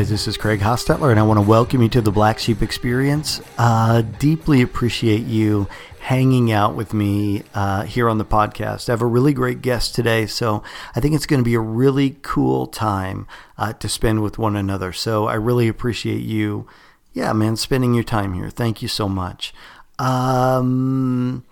[0.00, 2.62] Guys, this is Craig Hostetler, and I want to welcome you to the Black Sheep
[2.62, 3.42] Experience.
[3.58, 5.68] Uh, deeply appreciate you
[5.98, 8.88] hanging out with me uh, here on the podcast.
[8.88, 10.62] I have a really great guest today, so
[10.96, 13.26] I think it's going to be a really cool time
[13.58, 14.90] uh, to spend with one another.
[14.94, 16.66] So I really appreciate you,
[17.12, 18.48] yeah, man, spending your time here.
[18.48, 19.52] Thank you so much.
[19.98, 21.44] Um,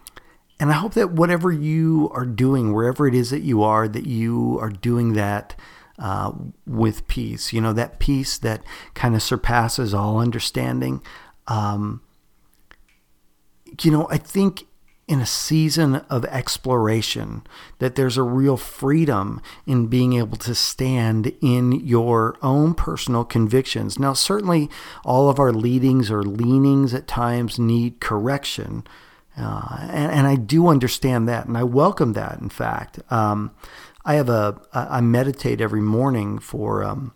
[0.58, 4.06] and I hope that whatever you are doing, wherever it is that you are, that
[4.06, 5.54] you are doing that
[5.98, 6.32] uh,
[6.66, 7.52] with peace.
[7.52, 8.62] You know, that peace that
[8.94, 11.02] kind of surpasses all understanding.
[11.46, 12.02] Um,
[13.82, 14.64] you know, I think
[15.08, 17.42] in a season of exploration
[17.78, 23.98] that there's a real freedom in being able to stand in your own personal convictions.
[23.98, 24.68] Now, certainly
[25.06, 28.86] all of our leadings or leanings at times need correction.
[29.36, 32.40] Uh, and, and, I do understand that, and I welcome that.
[32.40, 33.52] In fact, um,
[34.08, 37.12] I have a I meditate every morning for um,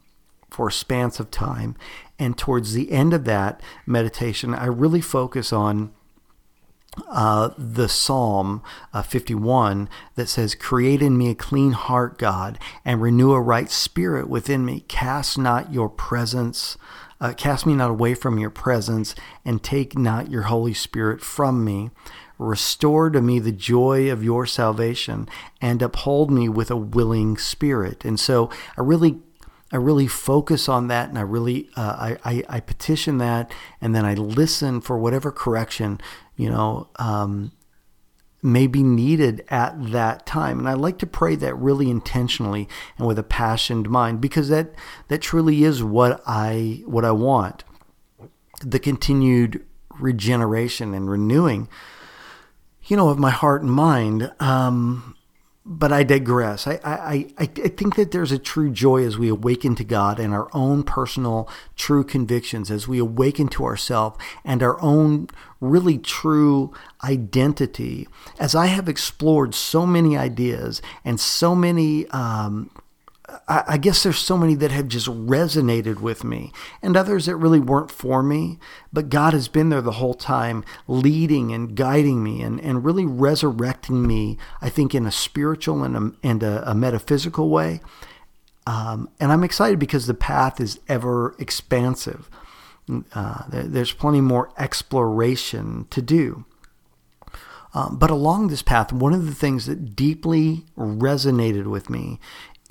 [0.50, 1.74] for a span of time,
[2.18, 5.90] and towards the end of that meditation, I really focus on
[7.08, 13.00] uh, the Psalm uh, 51 that says, Create in me a clean heart, God, and
[13.00, 14.80] renew a right spirit within me.
[14.80, 16.76] Cast not your presence,
[17.22, 19.14] uh, cast me not away from your presence,
[19.46, 21.90] and take not your Holy Spirit from me.
[22.38, 25.28] Restore to me the joy of your salvation,
[25.60, 28.04] and uphold me with a willing spirit.
[28.04, 29.20] And so I really
[29.72, 33.94] I really focus on that and I really uh, I, I, I, petition that and
[33.94, 35.98] then I listen for whatever correction
[36.36, 37.52] you know um,
[38.42, 43.06] may be needed at that time and I like to pray that really intentionally and
[43.06, 44.74] with a passionate mind because that
[45.08, 47.64] that truly is what I what I want
[48.60, 49.64] the continued
[49.98, 51.68] regeneration and renewing
[52.86, 55.16] you know of my heart and mind um,
[55.64, 56.66] but I digress.
[56.66, 60.34] I, I, I, think that there's a true joy as we awaken to God and
[60.34, 65.28] our own personal true convictions, as we awaken to ourselves and our own
[65.60, 66.72] really true
[67.04, 68.08] identity.
[68.40, 72.70] As I have explored so many ideas and so many um,
[73.48, 77.60] I, guess there's so many that have just resonated with me, and others that really
[77.60, 78.58] weren't for me.
[78.92, 83.06] But God has been there the whole time, leading and guiding me, and, and really
[83.06, 84.38] resurrecting me.
[84.60, 87.80] I think in a spiritual and a, and a, a metaphysical way.
[88.66, 92.30] Um, and I'm excited because the path is ever expansive.
[93.12, 96.44] Uh, there's plenty more exploration to do.
[97.74, 102.20] Um, but along this path, one of the things that deeply resonated with me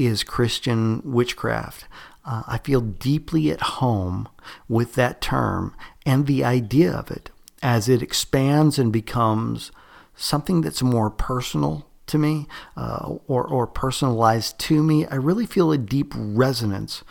[0.05, 1.85] is Christian witchcraft.
[2.25, 4.29] Uh, I feel deeply at home
[4.69, 5.75] with that term
[6.05, 7.31] and the idea of it
[7.63, 9.71] as it expands and becomes
[10.15, 15.05] something that's more personal to me uh, or, or personalized to me.
[15.07, 17.03] I really feel a deep resonance,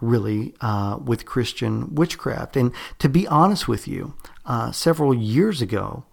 [0.00, 2.56] really, uh, with Christian witchcraft.
[2.56, 4.14] And to be honest with you,
[4.46, 6.04] uh, several years ago,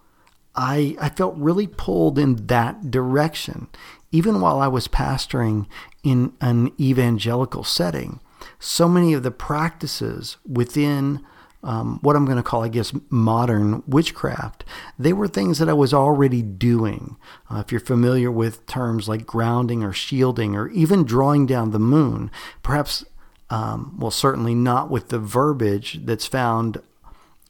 [0.56, 3.68] I, I felt really pulled in that direction
[4.16, 5.68] even while I was pastoring
[6.06, 8.22] in an evangelical setting,
[8.60, 11.26] so many of the practices within
[11.64, 14.64] um, what I'm going to call, I guess, modern witchcraft,
[15.00, 17.18] they were things that I was already doing.
[17.50, 21.80] Uh, if you're familiar with terms like grounding or shielding or even drawing down the
[21.80, 22.30] moon,
[22.62, 23.04] perhaps,
[23.50, 26.78] um, well, certainly not with the verbiage that's found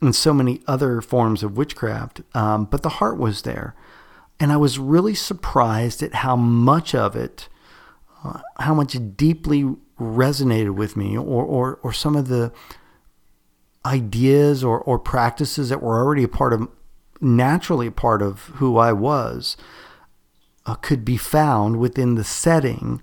[0.01, 3.75] in so many other forms of witchcraft, um, but the heart was there.
[4.39, 7.49] And I was really surprised at how much of it,
[8.25, 12.51] uh, how much deeply resonated with me, or, or, or some of the
[13.85, 16.67] ideas or, or practices that were already a part of,
[17.21, 19.55] naturally a part of who I was,
[20.65, 23.01] uh, could be found within the setting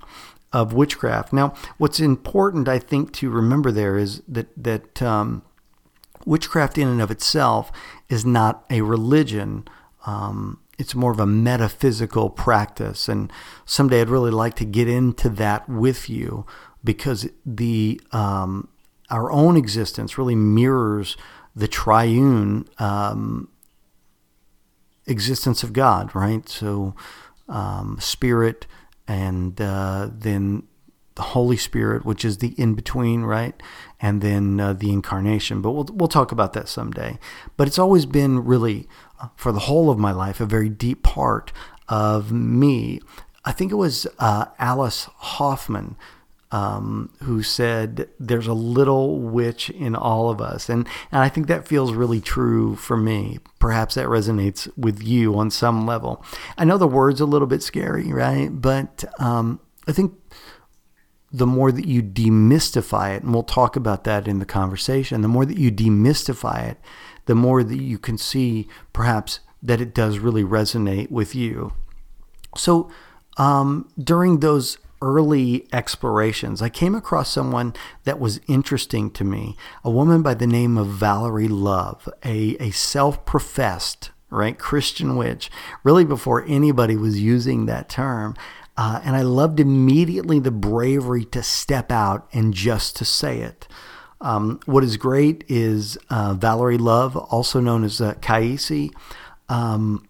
[0.53, 1.33] of witchcraft.
[1.33, 5.43] Now, what's important, I think, to remember there is that that um,
[6.27, 7.73] witchcraft, in and of itself,
[8.09, 9.67] is not a religion.
[10.05, 13.09] Um, it's more of a metaphysical practice.
[13.09, 13.33] And
[13.65, 16.47] someday I'd really like to get into that with you
[16.83, 18.69] because the um,
[19.11, 21.17] our own existence really mirrors
[21.55, 23.49] the triune um,
[25.07, 26.49] existence of God, right?
[26.49, 26.95] So,
[27.49, 28.67] um, spirit
[29.07, 30.63] and uh, then
[31.15, 33.61] the Holy Spirit, which is the in between, right?
[34.01, 35.61] And then uh, the incarnation.
[35.61, 37.19] But we'll, we'll talk about that someday.
[37.57, 38.89] But it's always been really,
[39.37, 41.53] for the whole of my life, a very deep part
[41.89, 43.01] of me.
[43.45, 45.97] I think it was uh, Alice Hoffman
[46.53, 50.69] um, who said, There's a little witch in all of us.
[50.69, 53.39] And, and I think that feels really true for me.
[53.59, 56.23] Perhaps that resonates with you on some level.
[56.59, 58.49] I know the word's a little bit scary, right?
[58.53, 60.13] But um, I think
[61.33, 65.29] the more that you demystify it, and we'll talk about that in the conversation, the
[65.29, 66.79] more that you demystify it,
[67.27, 71.73] the more that you can see perhaps that it does really resonate with you.
[72.57, 72.91] So
[73.37, 77.75] um, during those early explorations, I came across someone
[78.05, 82.71] that was interesting to me, a woman by the name of Valerie Love, a, a
[82.71, 85.51] self professed right Christian witch,
[85.85, 88.35] really before anybody was using that term.
[88.77, 93.69] Uh, and I loved immediately the bravery to step out and just to say it.
[94.23, 98.91] Um, what is great is uh, Valerie Love, also known as uh, Kaisi.
[99.49, 100.09] Um,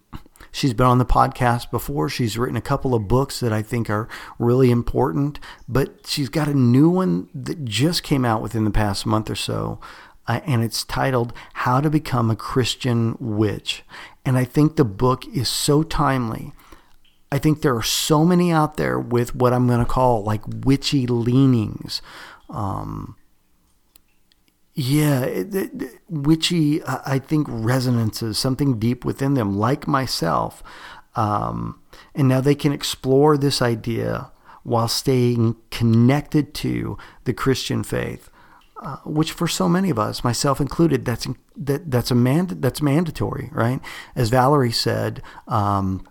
[0.51, 2.07] she's been on the podcast before.
[2.07, 4.07] She's written a couple of books that I think are
[4.39, 9.05] really important, but she's got a new one that just came out within the past
[9.05, 9.79] month or so.
[10.27, 13.83] Uh, and it's titled How to Become a Christian Witch.
[14.23, 16.53] And I think the book is so timely
[17.33, 20.43] I think there are so many out there with what I'm going to call like
[20.47, 21.99] witchy leanings.
[22.47, 23.15] Um,
[24.75, 30.63] yeah, it, it, witchy, I think, resonances, something deep within them, like myself.
[31.15, 31.79] Um,
[32.15, 34.31] and now they can explore this idea
[34.63, 38.29] while staying connected to the Christian faith.
[38.77, 41.25] Uh, which for so many of us, myself included, that's
[41.55, 43.79] that that's a man that's mandatory, right?
[44.13, 46.05] As Valerie said, um,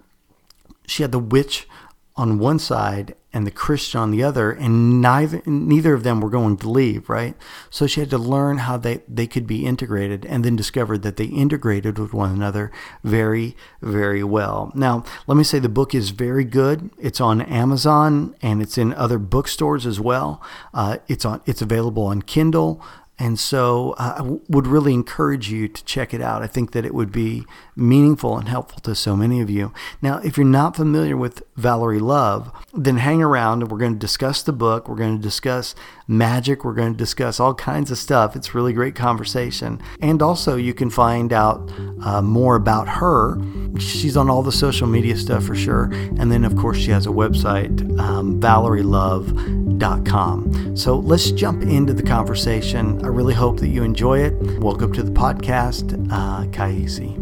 [0.87, 1.69] she had the witch
[2.17, 6.31] on one side and the Christian on the other, and neither neither of them were
[6.31, 7.35] going to leave, right?
[7.71, 11.17] So she had to learn how they, they could be integrated and then discovered that
[11.17, 12.71] they integrated with one another
[13.03, 14.71] very, very well.
[14.75, 16.91] Now, let me say the book is very good.
[16.99, 20.43] It's on Amazon and it's in other bookstores as well.
[20.75, 22.83] Uh, it's on it's available on Kindle.
[23.19, 26.43] And so uh, I w- would really encourage you to check it out.
[26.43, 27.45] I think that it would be
[27.77, 29.73] meaningful and helpful to so many of you.
[30.01, 33.99] Now, if you're not familiar with Valerie Love, then hang around and we're going to
[33.99, 34.89] discuss the book.
[34.89, 35.75] We're going to discuss
[36.09, 36.65] magic.
[36.65, 38.35] We're going to discuss all kinds of stuff.
[38.37, 39.81] It's really great conversation.
[40.01, 41.71] And also, you can find out
[42.03, 43.39] uh, more about her.
[43.79, 45.91] She's on all the social media stuff for sure.
[46.19, 50.77] And then, of course, she has a website, um, valerielove.com.
[50.77, 53.02] So let's jump into the conversation.
[53.03, 54.61] I really hope that you enjoy it.
[54.61, 57.19] Welcome to the podcast, uh, Kaisi.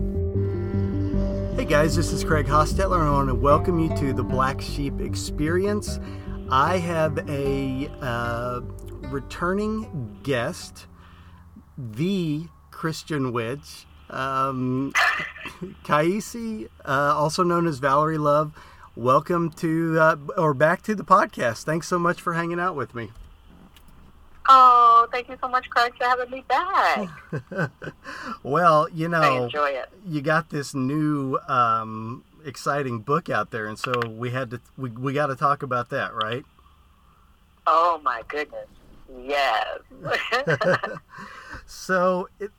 [1.57, 4.61] Hey guys, this is Craig Hostetler, and I want to welcome you to the Black
[4.61, 5.99] Sheep Experience.
[6.51, 8.61] I have a uh,
[9.09, 10.87] returning guest,
[11.79, 14.93] the Christian witch, um,
[15.85, 18.53] Kaisi, uh, also known as Valerie Love.
[18.97, 21.65] Welcome to, uh, or back to the podcast.
[21.65, 23.13] Thanks so much for hanging out with me.
[24.49, 27.09] Oh, thank you so much, Craig, for having me back.
[28.43, 29.89] well, you know, I enjoy it.
[30.07, 34.91] You got this new um, exciting book out there, and so we had to we,
[34.91, 36.45] we got to talk about that, right?
[37.67, 38.67] Oh my goodness,
[39.23, 39.79] yes.
[41.67, 42.51] so it,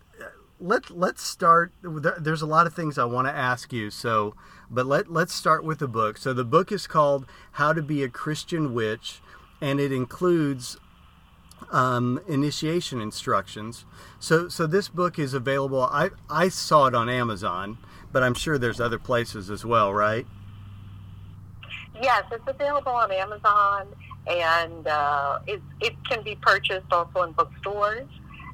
[0.59, 1.71] let let's start.
[1.81, 3.89] There's a lot of things I want to ask you.
[3.89, 4.35] So,
[4.69, 6.17] but let let's start with the book.
[6.17, 9.19] So the book is called How to Be a Christian Witch,
[9.59, 10.77] and it includes
[11.71, 13.85] um, initiation instructions.
[14.19, 15.81] So, so this book is available.
[15.83, 17.77] I I saw it on Amazon,
[18.11, 20.27] but I'm sure there's other places as well, right?
[22.01, 23.87] Yes, it's available on Amazon,
[24.27, 28.07] and uh, it it can be purchased also in bookstores.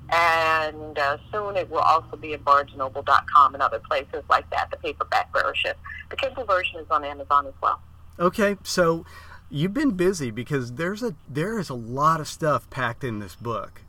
[0.09, 4.71] And uh, soon it will also be at BarnesNoble.com and other places like that.
[4.71, 5.73] The paperback version,
[6.09, 7.81] the Kindle version is on Amazon as well.
[8.19, 9.05] Okay, so
[9.49, 13.35] you've been busy because there's a there is a lot of stuff packed in this
[13.35, 13.81] book.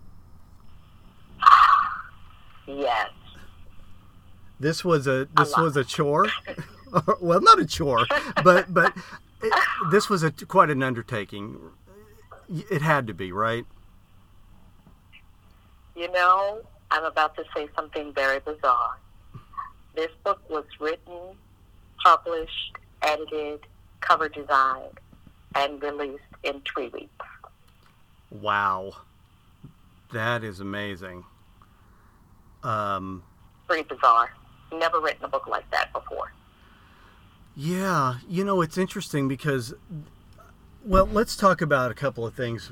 [2.66, 3.10] Yes.
[4.60, 6.26] This was a this a was a chore.
[7.20, 8.06] well, not a chore,
[8.44, 8.92] but but
[9.42, 9.52] it,
[9.90, 11.58] this was a quite an undertaking.
[12.48, 13.64] It had to be, right?
[15.94, 16.60] You know,
[16.90, 18.98] I'm about to say something very bizarre.
[19.94, 21.36] This book was written,
[22.02, 23.60] published, edited,
[24.00, 25.00] cover designed
[25.54, 27.26] and released in three weeks.
[28.30, 28.92] Wow.
[30.12, 31.24] That is amazing.
[32.62, 33.22] Um,
[33.66, 34.30] Pretty bizarre.
[34.72, 36.32] Never written a book like that before.
[37.56, 39.74] Yeah, you know, it's interesting because,
[40.84, 42.70] well, let's talk about a couple of things.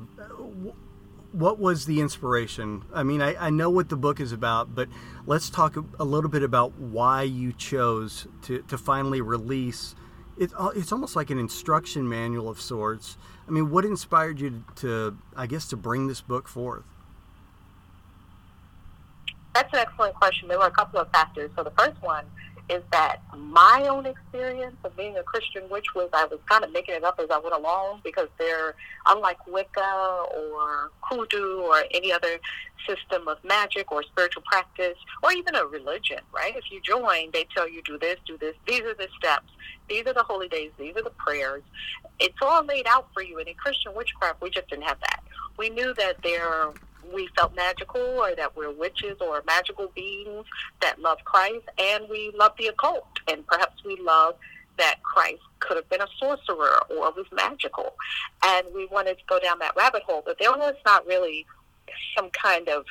[1.33, 2.85] What was the inspiration?
[2.95, 4.89] I mean, I, I know what the book is about, but
[5.27, 9.95] let's talk a little bit about why you chose to, to finally release
[10.37, 13.17] it, it's almost like an instruction manual of sorts.
[13.49, 16.85] I mean, what inspired you to, I guess, to bring this book forth?
[19.55, 20.49] That's an excellent question.
[20.49, 21.51] There were a couple of factors.
[21.57, 22.27] So the first one
[22.69, 26.73] is that my own experience of being a Christian witch was I was kind of
[26.73, 28.75] making it up as I went along because they're
[29.07, 32.41] unlike Wicca or hoodoo or any other
[32.87, 36.57] system of magic or spiritual practice or even a religion, right?
[36.57, 38.55] If you join, they tell you do this, do this.
[38.67, 39.51] These are the steps.
[39.89, 40.71] These are the holy days.
[40.79, 41.63] These are the prayers.
[42.19, 43.39] It's all laid out for you.
[43.39, 45.23] And in Christian witchcraft, we just didn't have that.
[45.57, 46.73] We knew that there
[47.13, 50.45] we felt magical or that we're witches or magical beings
[50.81, 54.37] that love Christ and we love the occult and perhaps we love
[54.79, 57.95] that Christ could have been a sorcerer or was magical.
[58.45, 61.47] And we wanted to go down that rabbit hole, but there was not really
[62.17, 62.85] some kind of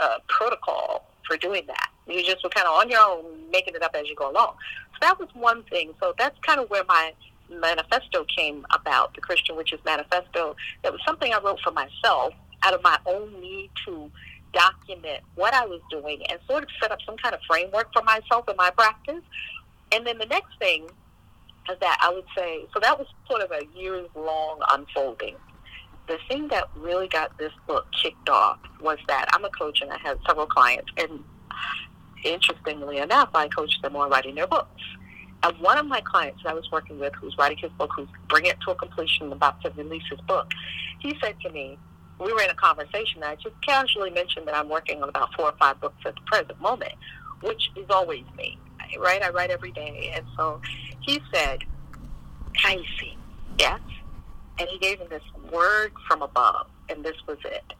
[0.00, 1.90] uh, protocol for doing that.
[2.06, 4.54] You just were kind of on your own, making it up as you go along.
[4.92, 5.92] So that was one thing.
[6.00, 7.12] So that's kind of where my
[7.50, 10.56] manifesto came about, the Christian Witches Manifesto.
[10.82, 12.34] It was something I wrote for myself
[12.64, 14.10] out of my own need to
[14.52, 18.02] document what I was doing and sort of set up some kind of framework for
[18.02, 19.22] myself in my practice.
[19.92, 20.84] And then the next thing
[21.70, 25.36] is that I would say, so that was sort of a years long unfolding.
[26.06, 29.90] The thing that really got this book kicked off was that I'm a coach and
[29.90, 31.24] I have several clients, and
[32.22, 34.82] interestingly enough, I coach them on writing their books.
[35.42, 38.08] And one of my clients that I was working with, who's writing his book, who's
[38.28, 40.52] bringing it to a completion, about to release his book,
[41.00, 41.78] he said to me,
[42.18, 43.22] we were in a conversation.
[43.22, 46.20] I just casually mentioned that I'm working on about four or five books at the
[46.26, 46.92] present moment,
[47.42, 48.58] which is always me,
[48.98, 49.22] right?
[49.22, 50.12] I write every day.
[50.14, 50.60] And so
[51.00, 51.60] he said,
[52.62, 53.16] Kaisi,
[53.58, 53.80] yes?
[54.58, 57.74] And he gave me this word from above, and this was it.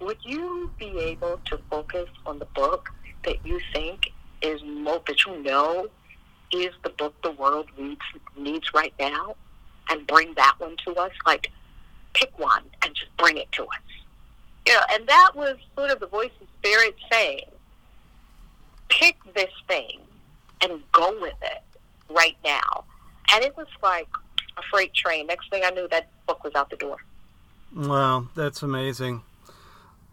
[0.00, 2.90] Would you be able to focus on the book
[3.24, 5.86] that you think is most, that you know
[6.52, 8.00] is the book the world needs,
[8.36, 9.36] needs right now
[9.88, 11.12] and bring that one to us?
[11.24, 11.50] Like,
[12.14, 13.68] pick one and just bring it to us.
[14.66, 17.44] You know, and that was sort of the voice of spirit saying,
[18.88, 20.00] pick this thing
[20.62, 21.62] and go with it
[22.08, 22.84] right now.
[23.32, 24.08] And it was like
[24.56, 25.26] a freight train.
[25.26, 26.96] Next thing I knew, that book was out the door.
[27.74, 29.22] Wow, that's amazing.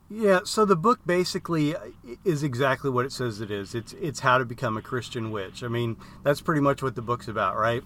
[0.09, 1.75] Yeah, so the book basically
[2.25, 3.73] is exactly what it says it is.
[3.73, 5.63] It's it's how to become a Christian witch.
[5.63, 7.81] I mean, that's pretty much what the book's about, right?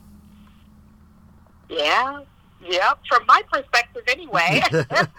[1.70, 2.22] Yeah,
[2.68, 4.62] Yep, from my perspective, anyway.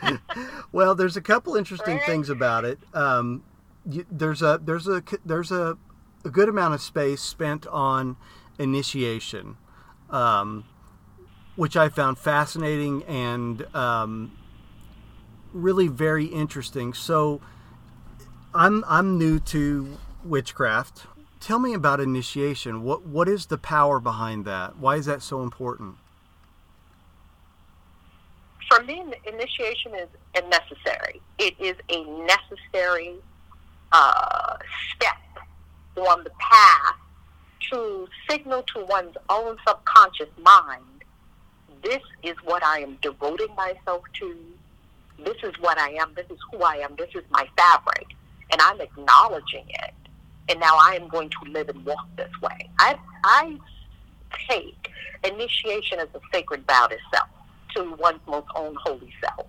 [0.73, 2.07] well, there's a couple interesting right.
[2.07, 2.79] things about it.
[2.93, 3.45] Um,
[3.88, 5.79] you, there's a there's a there's a,
[6.25, 8.17] a, good amount of space spent on
[8.59, 9.57] initiation,
[10.11, 10.65] um,
[11.55, 14.37] which I found fascinating and um,
[15.53, 16.95] really very interesting.
[16.95, 17.41] So,
[18.55, 21.07] I'm I'm new to witchcraft.
[21.38, 22.83] Tell me about initiation.
[22.83, 24.79] What what is the power behind that?
[24.79, 25.97] Why is that so important?
[28.68, 30.08] For me, initiation is
[30.50, 31.20] necessary.
[31.38, 33.14] It is a necessary
[33.92, 34.56] uh,
[34.94, 35.16] step
[35.96, 36.96] on the path
[37.70, 40.96] to signal to one's own subconscious mind
[41.87, 44.37] this is what I am devoting myself to.
[45.25, 46.12] This is what I am.
[46.14, 46.96] This is who I am.
[46.96, 48.08] This is my fabric.
[48.52, 49.94] And I'm acknowledging it.
[50.49, 52.70] And now I am going to live and walk this way.
[52.78, 53.56] I, I
[54.49, 54.90] take
[55.25, 57.28] initiation as a sacred vow to self
[57.76, 59.47] to one's most own holy self.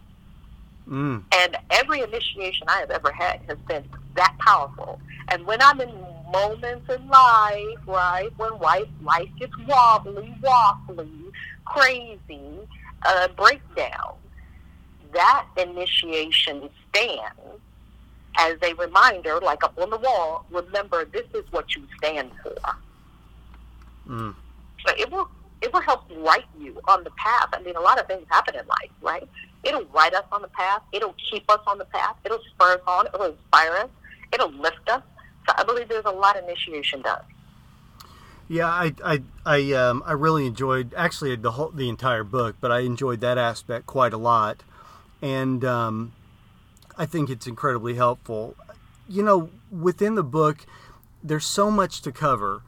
[0.87, 1.23] Mm.
[1.33, 3.83] And every initiation I have ever had has been
[4.15, 4.99] that powerful.
[5.29, 5.91] And when I'm in
[6.31, 11.31] moments in life, right, when life, life gets wobbly, waffly,
[11.65, 12.59] crazy,
[13.05, 14.15] uh, breakdown,
[15.13, 17.61] that initiation stands
[18.37, 22.55] as a reminder, like up on the wall, remember this is what you stand for.
[24.07, 24.35] Mm.
[24.85, 25.27] So it will
[25.61, 27.49] it will help right you on the path.
[27.53, 29.27] I mean, a lot of things happen in life, right?
[29.63, 30.81] It'll right us on the path.
[30.93, 32.15] It'll keep us on the path.
[32.23, 33.07] It'll spur us on.
[33.07, 33.89] It'll inspire us.
[34.33, 35.01] It'll lift us.
[35.47, 37.21] So I believe there's a lot initiation done.
[38.49, 42.71] Yeah, I I I um I really enjoyed actually the whole the entire book, but
[42.71, 44.63] I enjoyed that aspect quite a lot,
[45.21, 46.13] and um,
[46.97, 48.55] I think it's incredibly helpful.
[49.09, 50.65] You know, within the book,
[51.21, 52.61] there's so much to cover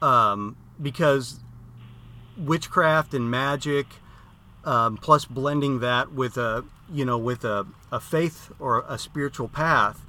[0.00, 1.40] um, because
[2.36, 3.86] witchcraft and magic,
[4.64, 9.48] um, plus blending that with a you know with a, a faith or a spiritual
[9.48, 10.00] path.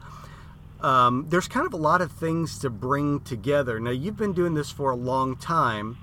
[0.81, 3.79] Um, there's kind of a lot of things to bring together.
[3.79, 5.97] Now you've been doing this for a long time.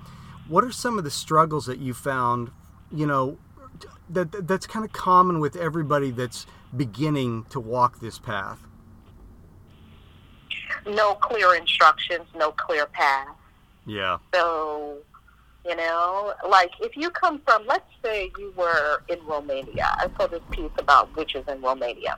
[0.47, 2.51] What are some of the struggles that you found?
[2.91, 3.37] You know,
[4.09, 8.59] that that's kind of common with everybody that's beginning to walk this path.
[10.85, 13.29] No clear instructions, no clear path.
[13.85, 14.17] Yeah.
[14.33, 14.97] So
[15.65, 19.87] you know, like if you come from, let's say you were in Romania.
[19.97, 22.17] I saw this piece about witches in Romania.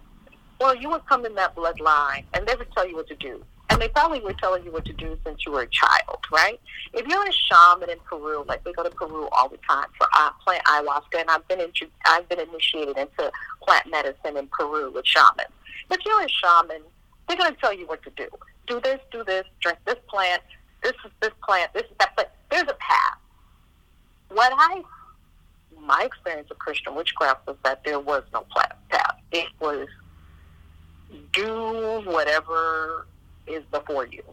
[0.60, 3.44] Well, you would come in that bloodline, and they would tell you what to do,
[3.70, 6.60] and they probably were telling you what to do since you were a child, right?
[6.94, 10.08] If you're a shaman in Peru, like we go to Peru all the time for
[10.14, 14.92] uh, plant ayahuasca, and I've been into, I've been initiated into plant medicine in Peru
[14.92, 15.50] with shamans.
[15.92, 16.82] If you're a shaman,
[17.28, 18.28] they're going to tell you what to do.
[18.68, 20.42] Do this, do this, drink this plant,
[20.82, 22.14] this is this plant, this is that.
[22.16, 23.05] But there's a path.
[24.54, 24.84] I,
[25.82, 28.46] my experience of Christian witchcraft was that there was no
[28.90, 29.16] path.
[29.32, 29.88] It was
[31.34, 33.08] do whatever
[33.48, 34.24] is before you.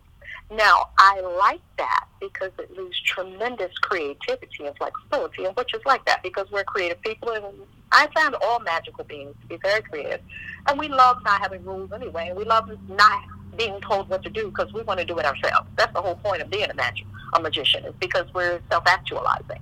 [0.51, 6.05] Now, I like that because it leaves tremendous creativity and flexibility, and which is like
[6.05, 7.45] that because we're creative people, and
[7.91, 10.21] I found all magical beings to be very creative.
[10.69, 13.23] And we love not having rules anyway, we love not
[13.57, 15.69] being told what to do because we want to do it ourselves.
[15.77, 19.61] That's the whole point of being a, magic, a magician, is because we're self-actualizing.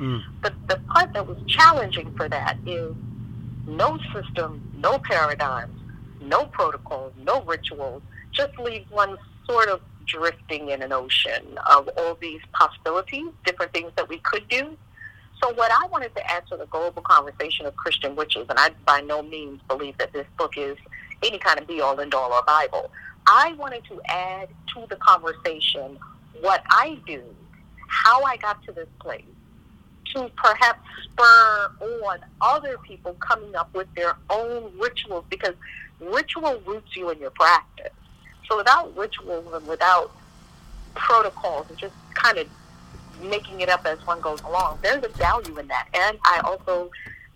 [0.00, 0.22] Mm.
[0.42, 2.96] The, the part that was challenging for that is
[3.66, 5.78] no system, no paradigms,
[6.22, 8.02] no protocols, no rituals,
[8.32, 13.92] just leaves one sort of drifting in an ocean of all these possibilities, different things
[13.96, 14.76] that we could do.
[15.42, 18.70] So, what I wanted to add to the global conversation of Christian witches, and I
[18.86, 20.76] by no means believe that this book is
[21.22, 22.90] any kind of be all end all or Bible,
[23.26, 25.98] I wanted to add to the conversation
[26.40, 27.22] what I do,
[27.88, 29.24] how I got to this place,
[30.14, 35.54] to perhaps spur on other people coming up with their own rituals because
[36.00, 37.92] ritual roots you in your practice.
[38.48, 40.10] So without rituals and without
[40.94, 42.46] protocols and just kind of
[43.22, 45.88] making it up as one goes along, there's a value in that.
[45.94, 46.90] And I also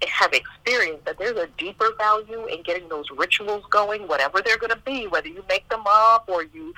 [0.09, 4.73] have experienced that there's a deeper value in getting those rituals going, whatever they're going
[4.73, 6.75] to be, whether you make them up or you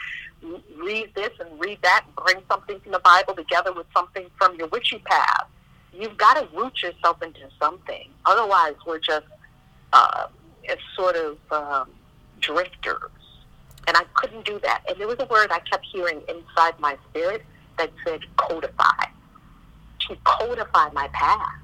[0.84, 4.54] read this and read that, and bring something from the Bible together with something from
[4.56, 5.47] your witchy path.
[5.99, 8.09] You've got to root yourself into something.
[8.25, 9.26] Otherwise, we're just
[9.93, 10.26] uh,
[10.97, 11.91] sort of um,
[12.41, 13.11] drifters
[13.87, 14.82] and I couldn't do that.
[14.89, 17.45] And there was a word I kept hearing inside my spirit
[17.78, 19.04] that said codify,
[20.09, 21.54] to codify my path.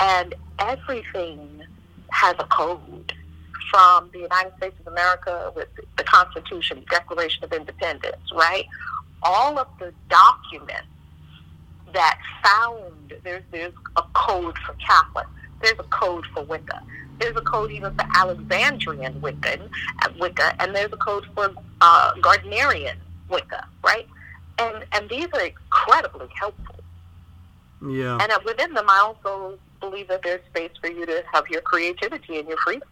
[0.00, 1.62] And everything
[2.10, 3.12] has a code
[3.70, 8.66] from the United States of America with the Constitution, Declaration of Independence, right?
[9.22, 10.88] All of the documents
[11.92, 15.26] that found there's there's a code for Catholic.
[15.62, 16.82] there's a code for Wicca,
[17.18, 19.68] there's a code even for Alexandrian Wiccan,
[20.18, 22.96] Wicca, and there's a code for uh, Gardnerian
[23.28, 24.06] Wicca, right?
[24.58, 26.76] And and these are incredibly helpful.
[27.86, 28.18] Yeah.
[28.20, 31.60] And uh, within them, I also believe that there's space for you to have your
[31.60, 32.88] creativity and your freedom.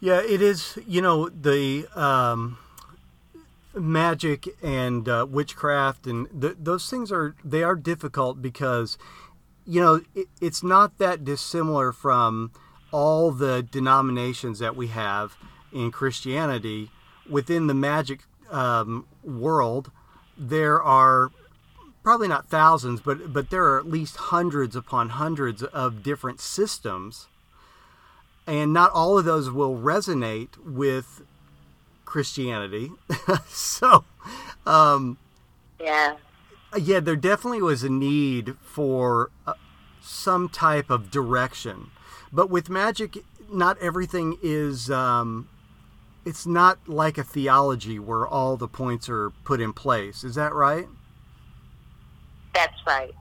[0.00, 0.78] Yeah, it is.
[0.86, 1.86] You know the.
[1.94, 2.58] Um,
[3.80, 8.98] magic and uh, witchcraft and th- those things are they are difficult because
[9.68, 12.50] you know, it, it's not that dissimilar from
[12.90, 15.36] all the denominations that we have
[15.72, 16.90] in Christianity.
[17.28, 19.90] Within the magic um, world,
[20.38, 21.30] there are
[22.02, 27.28] probably not thousands, but but there are at least hundreds upon hundreds of different systems,
[28.46, 31.20] and not all of those will resonate with
[32.08, 32.90] Christianity.
[33.48, 34.04] so,
[34.64, 35.18] um,
[35.78, 36.16] yeah,
[36.76, 39.52] yeah, there definitely was a need for uh,
[40.00, 41.90] some type of direction.
[42.32, 43.18] But with magic,
[43.50, 44.90] not everything is.
[44.90, 45.50] Um,
[46.24, 50.24] it's not like a theology where all the points are put in place.
[50.24, 50.88] Is that right?
[52.54, 53.14] That's right.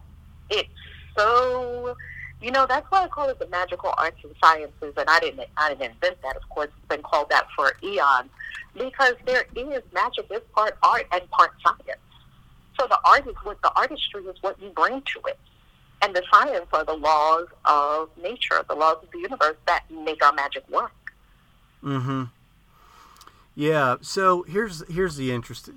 [0.50, 0.70] It's
[1.18, 1.96] so.
[2.42, 5.48] You know, that's why I call it the magical arts and sciences, and I didn't.
[5.58, 6.36] I didn't invent that.
[6.36, 8.30] Of course, it's been called that for eons,
[8.76, 12.00] because there is magic is part art and part science.
[12.80, 15.40] So the art is what the artistry is what you bring to it.
[16.04, 20.24] And the science are the laws of nature, the laws of the universe that make
[20.24, 20.92] our magic work.
[21.84, 22.26] Mm-hmm.
[23.56, 23.96] Yeah.
[24.02, 25.72] So here's here's the interest.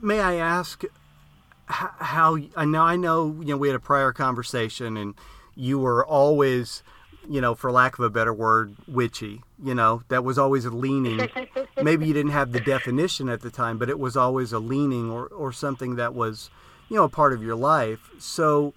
[0.00, 0.82] May I ask
[1.66, 2.38] how?
[2.56, 5.14] I know I know you know we had a prior conversation and
[5.56, 6.82] you were always
[7.28, 9.42] you know, for lack of a better word, witchy.
[9.62, 11.28] You know, that was always a leaning.
[11.82, 15.10] Maybe you didn't have the definition at the time, but it was always a leaning
[15.10, 16.50] or, or something that was,
[16.88, 18.10] you know, a part of your life.
[18.18, 18.74] So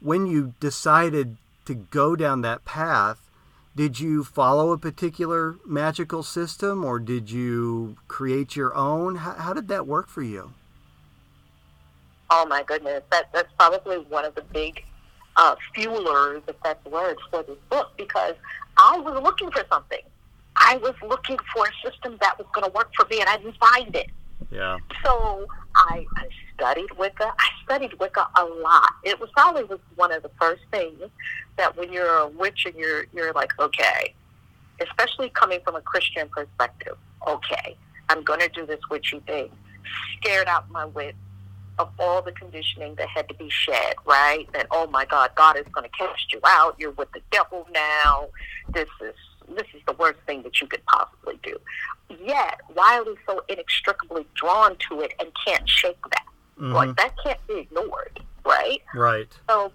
[0.00, 3.30] when you decided to go down that path,
[3.76, 9.16] did you follow a particular magical system or did you create your own?
[9.16, 10.52] How, how did that work for you?
[12.32, 14.84] Oh my goodness, that that's probably one of the big
[15.40, 18.34] uh, fuelers, if that's the word, for this book because
[18.76, 20.02] I was looking for something.
[20.54, 23.38] I was looking for a system that was going to work for me, and I
[23.38, 24.10] didn't find it.
[24.52, 24.76] Yeah.
[25.02, 27.32] So I, I studied Wicca.
[27.38, 28.92] I studied Wicca a lot.
[29.02, 31.00] It was probably was one of the first things
[31.56, 34.14] that when you're a witch and you're you're like, okay,
[34.80, 37.76] especially coming from a Christian perspective, okay,
[38.10, 39.50] I'm going to do this witchy thing.
[40.18, 41.16] Scared out my wits
[41.80, 44.46] of all the conditioning that had to be shed, right?
[44.52, 46.76] That, oh my God, God is going to cast you out.
[46.78, 48.28] You're with the devil now.
[48.72, 49.14] This is
[49.56, 51.56] this is the worst thing that you could possibly do.
[52.24, 56.24] Yet, Wiley's so inextricably drawn to it and can't shake that.
[56.56, 56.72] Mm-hmm.
[56.72, 58.80] Like that can't be ignored, right?
[58.94, 59.32] Right.
[59.48, 59.72] So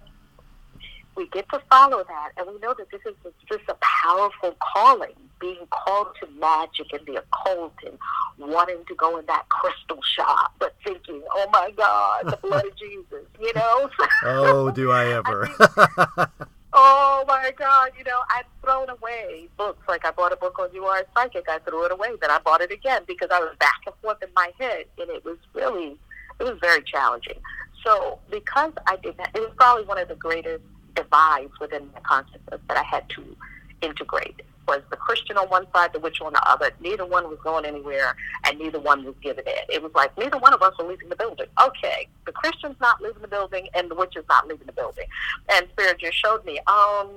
[1.16, 3.14] we get to follow that, and we know that this is
[3.48, 7.98] just a powerful calling, being called to magic and the occult, and
[8.38, 12.76] wanting to go in that crystal shop, but thinking, "Oh my God, the blood of
[12.78, 13.90] Jesus," you know.
[14.24, 15.48] oh, do I ever?
[15.58, 16.26] I
[16.72, 19.82] oh my God, you know, I've thrown away books.
[19.88, 22.10] Like I bought a book on You Are a Psychic, I threw it away.
[22.20, 25.10] Then I bought it again because I was back and forth in my head, and
[25.10, 25.96] it was really,
[26.38, 27.40] it was very challenging.
[27.84, 30.62] So because I did that, it was probably one of the greatest
[30.96, 33.36] divides within the consciousness that I had to
[33.82, 36.70] integrate was the Christian on one side, the witch on the other.
[36.80, 39.66] Neither one was going anywhere, and neither one was giving it.
[39.68, 41.46] It was like neither one of us are leaving the building.
[41.60, 45.06] Okay, the Christian's not leaving the building, and the witch is not leaving the building.
[45.52, 47.08] And Spirit just showed me, um,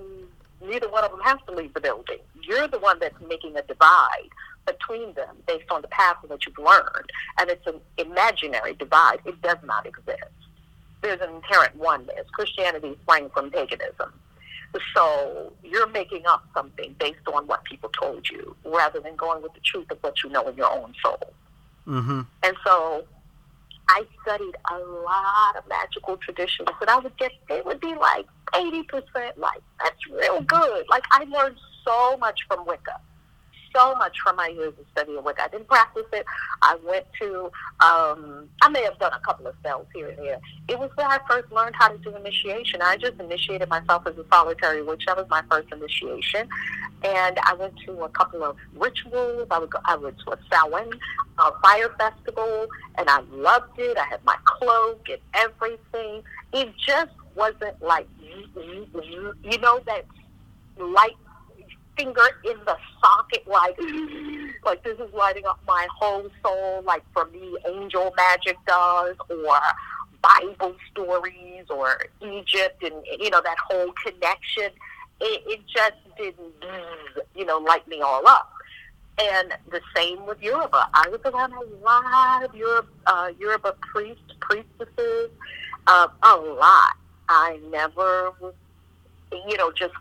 [0.62, 2.20] neither one of them has to leave the building.
[2.44, 4.30] You're the one that's making a divide
[4.66, 9.20] between them based on the path that you've learned, and it's an imaginary divide.
[9.26, 10.30] It does not exist
[11.02, 12.30] there's an inherent oneness.
[12.32, 14.14] Christianity sprang from paganism.
[14.96, 19.54] So you're making up something based on what people told you rather than going with
[19.54, 21.34] the truth of what you know in your own soul.
[21.88, 22.22] Mm-hmm.
[22.44, 23.04] And so
[23.90, 28.28] I studied a lot of magical traditions, and I would get, it would be like
[28.54, 30.86] 80% like, that's real good.
[30.88, 33.00] Like, I learned so much from Wicca
[33.76, 35.44] so much from my years of studying Wicca.
[35.44, 36.26] I didn't practice it.
[36.62, 40.40] I went to, um, I may have done a couple of spells here and there.
[40.68, 42.82] It was where I first learned how to do initiation.
[42.82, 45.04] I just initiated myself as a solitary witch.
[45.08, 46.48] That was my first initiation.
[47.04, 49.48] And I went to a couple of rituals.
[49.52, 50.92] I would go, I went to a Samhain
[51.38, 53.98] uh, fire festival, and I loved it.
[53.98, 56.24] I had my cloak and everything.
[56.54, 60.06] It just wasn't like, you know, that
[60.78, 61.16] light
[62.00, 63.78] finger in the socket, like,
[64.66, 69.60] like this is lighting up my whole soul, like for me, angel magic does, or
[70.22, 74.72] Bible stories, or Egypt, and you know that whole connection.
[75.22, 76.54] It, it just didn't,
[77.36, 78.54] you know, light me all up.
[79.22, 80.90] And the same with Yoruba.
[80.94, 85.30] I was around a lot of Yoruba, uh, Yoruba priests, priestesses,
[85.88, 86.96] uh, a lot.
[87.28, 88.54] I never was,
[89.50, 89.94] you know, just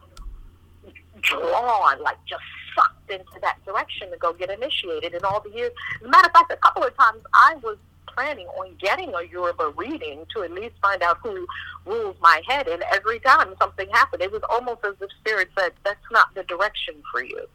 [1.22, 2.42] drawn, like just
[2.74, 5.72] sucked into that direction to go get initiated in all the years.
[6.00, 7.76] As a matter of fact, a couple of times I was
[8.06, 11.46] planning on getting a Yoruba reading to at least find out who
[11.86, 12.66] rules my head.
[12.68, 16.42] And every time something happened, it was almost as if Spirit said, that's not the
[16.44, 17.46] direction for you.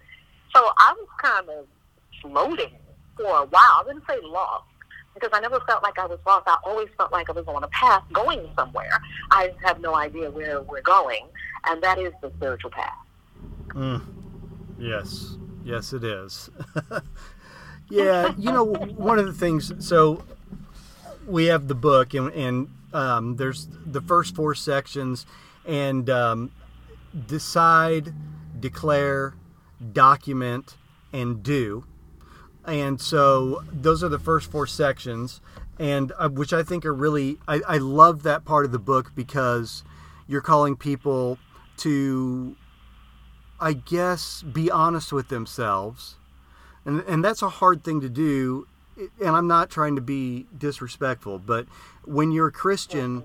[0.56, 1.66] So I was kind of
[2.22, 2.72] floating
[3.18, 3.80] for a while.
[3.80, 4.66] I wouldn't say lost
[5.14, 6.48] because I never felt like I was lost.
[6.48, 9.00] I always felt like I was on a path going somewhere.
[9.32, 11.28] I have no idea where we're going,
[11.66, 12.98] and that is the spiritual path.
[13.74, 14.02] Mm.
[14.80, 16.50] Yes, yes, it is.
[17.90, 19.72] yeah, you know, one of the things.
[19.86, 20.24] So
[21.28, 25.26] we have the book, and, and um, there's the first four sections,
[25.66, 26.52] and um,
[27.28, 28.14] decide,
[28.60, 29.34] declare,
[29.92, 30.78] document,
[31.12, 31.86] and do.
[32.66, 35.42] And so those are the first four sections,
[35.80, 37.38] and uh, which I think are really.
[37.48, 39.84] I, I love that part of the book because
[40.28, 41.38] you're calling people
[41.78, 42.56] to
[43.60, 46.16] I guess, be honest with themselves.
[46.86, 48.68] And, and that's a hard thing to do.
[49.24, 51.66] And I'm not trying to be disrespectful, but
[52.04, 53.24] when you're a Christian,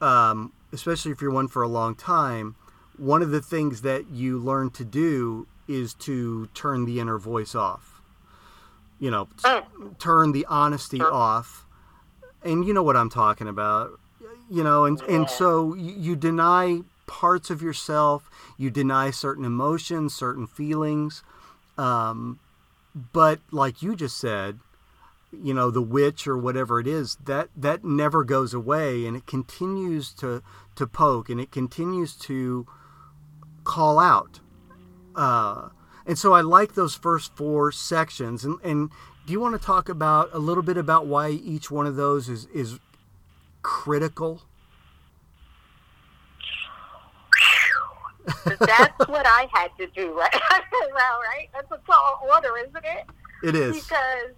[0.00, 2.56] um, especially if you're one for a long time,
[2.96, 7.54] one of the things that you learn to do is to turn the inner voice
[7.54, 8.00] off.
[8.98, 9.28] You know,
[9.98, 11.66] turn the honesty off.
[12.42, 13.98] And you know what I'm talking about.
[14.50, 18.30] You know, and, and so you, you deny parts of yourself.
[18.56, 21.22] You deny certain emotions, certain feelings.
[21.76, 22.38] Um,
[23.12, 24.58] but like you just said,
[25.32, 29.26] you know, the witch or whatever it is, that that never goes away, and it
[29.26, 30.42] continues to
[30.76, 32.66] to poke, and it continues to
[33.64, 34.40] call out.
[35.16, 35.70] Uh,
[36.06, 38.44] and so I like those first four sections.
[38.44, 38.90] And, and
[39.26, 42.28] do you want to talk about a little bit about why each one of those
[42.28, 42.78] is is
[43.62, 44.42] critical?
[48.44, 50.34] That's what I had to do, right?
[50.92, 51.48] well, right?
[51.52, 53.06] That's a tall order, isn't it?
[53.42, 53.82] It is.
[53.82, 54.32] Because,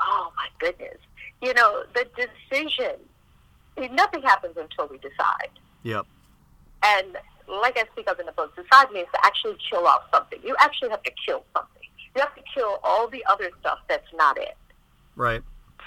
[0.00, 0.98] oh my goodness,
[1.42, 2.96] you know, the decision,
[3.92, 5.50] nothing happens until we decide.
[5.82, 6.06] Yep.
[6.84, 7.16] And
[7.48, 10.38] like I speak of in the book, decide means to actually kill off something.
[10.44, 11.82] You actually have to kill something.
[12.14, 14.56] You have to kill all all the other stuff that's not it.
[15.16, 15.42] Right.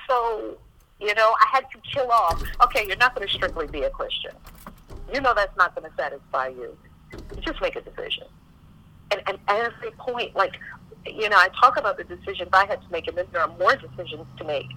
[0.08, 0.58] So,
[1.00, 2.44] you know, I had to kill off.
[2.64, 4.32] Okay, you're not going to strictly be a Christian.
[5.14, 6.76] You know that's not going to satisfy you.
[7.42, 8.28] Just make a decision.
[9.12, 10.54] And, and at every point, like,
[11.06, 13.58] you know, I talk about the decisions I had to make, and then there are
[13.58, 14.68] more decisions to make.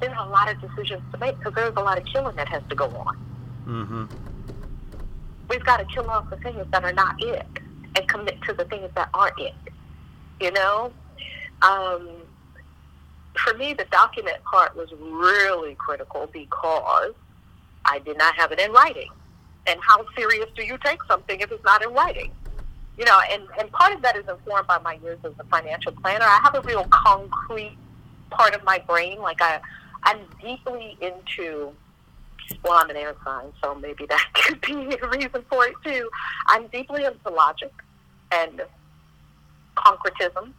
[0.00, 2.48] There are a lot of decisions to make because there's a lot of killing that
[2.48, 3.16] has to go on.
[3.66, 4.04] Mm-hmm.
[5.48, 7.46] We've got to kill off the things that are not it
[7.96, 9.54] and commit to the things that are it.
[10.40, 10.92] You know,
[11.62, 12.08] um,
[13.44, 17.14] for me, the document part was really critical because
[17.84, 19.10] I did not have it in writing.
[19.68, 22.32] And how serious do you take something if it's not in writing?
[22.96, 25.92] You know, and, and part of that is informed by my years as a financial
[25.92, 26.24] planner.
[26.24, 27.76] I have a real concrete
[28.30, 29.20] part of my brain.
[29.20, 29.60] Like I,
[30.04, 31.72] I'm deeply into,
[32.64, 36.08] well, I'm an air sign, so maybe that could be a reason for it too.
[36.46, 37.72] I'm deeply into logic
[38.32, 38.62] and
[39.76, 40.52] concretism.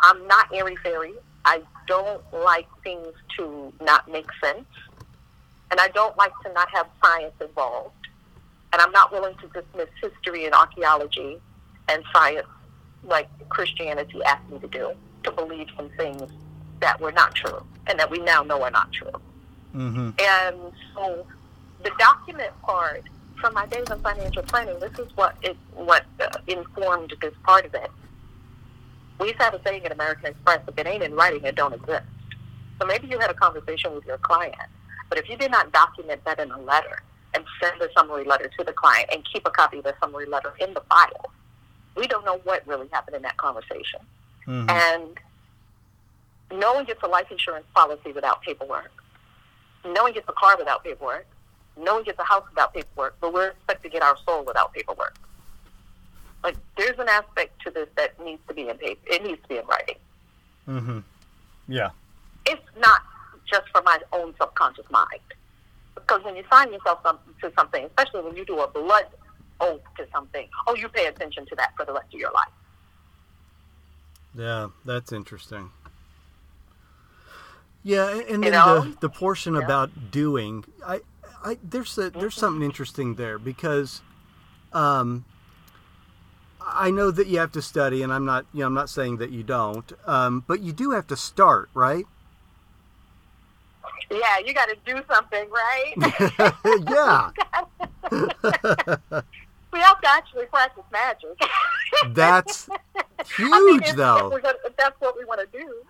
[0.00, 1.14] I'm not airy fairy.
[1.44, 4.66] I don't like things to not make sense.
[5.70, 7.94] And I don't like to not have science involved.
[8.72, 11.38] And I'm not willing to dismiss history and archaeology
[11.88, 12.46] and science
[13.02, 14.92] like Christianity asked me to do,
[15.24, 16.30] to believe some things
[16.80, 19.12] that were not true and that we now know are not true.
[19.74, 20.10] Mm-hmm.
[20.18, 21.26] And so
[21.82, 23.04] the document part
[23.40, 27.64] from my days of financial planning, this is what it, what uh, informed this part
[27.64, 27.90] of it.
[29.18, 31.54] We used to have a saying at American Express, if it ain't in writing, it
[31.54, 32.06] don't exist.
[32.80, 34.54] So maybe you had a conversation with your client,
[35.08, 37.02] but if you did not document that in a letter
[37.34, 40.26] and send a summary letter to the client and keep a copy of the summary
[40.26, 41.30] letter in the file,
[41.96, 44.00] we don't know what really happened in that conversation.
[44.46, 44.70] Mm-hmm.
[44.70, 45.18] And
[46.60, 48.90] no one gets a life insurance policy without paperwork.
[49.84, 51.26] No one gets a car without paperwork.
[51.76, 54.72] No one gets a house without paperwork, but we're expected to get our soul without
[54.72, 55.14] paperwork.
[56.42, 59.00] Like there's an aspect to this that needs to be in paper.
[59.06, 59.96] It needs to be in writing.
[60.66, 60.98] Mm-hmm.
[61.68, 61.90] Yeah.
[62.46, 63.02] It's not
[63.50, 65.20] just for my own subconscious mind.
[66.06, 69.06] Because when you sign yourself to something, especially when you do a blood
[69.60, 72.48] oath to something, oh, you pay attention to that for the rest of your life.
[74.34, 75.70] Yeah, that's interesting.
[77.82, 78.80] Yeah, and- and You then know?
[78.80, 79.60] the, the portion Yeah.
[79.64, 81.00] about doing, I,
[81.44, 84.02] I there's a, there's something interesting there because,
[84.72, 85.24] um,
[86.60, 89.16] I know that you have to study, and I'm not you know I'm not saying
[89.18, 92.04] that you don't, um, but you do have to start, right?
[94.10, 95.94] Yeah, you got to do something, right?
[96.88, 97.30] yeah,
[99.72, 101.38] we have to actually practice magic.
[102.14, 102.68] that's
[103.36, 104.34] huge I mean, if, though.
[104.34, 105.82] If, gonna, if that's what we want to do.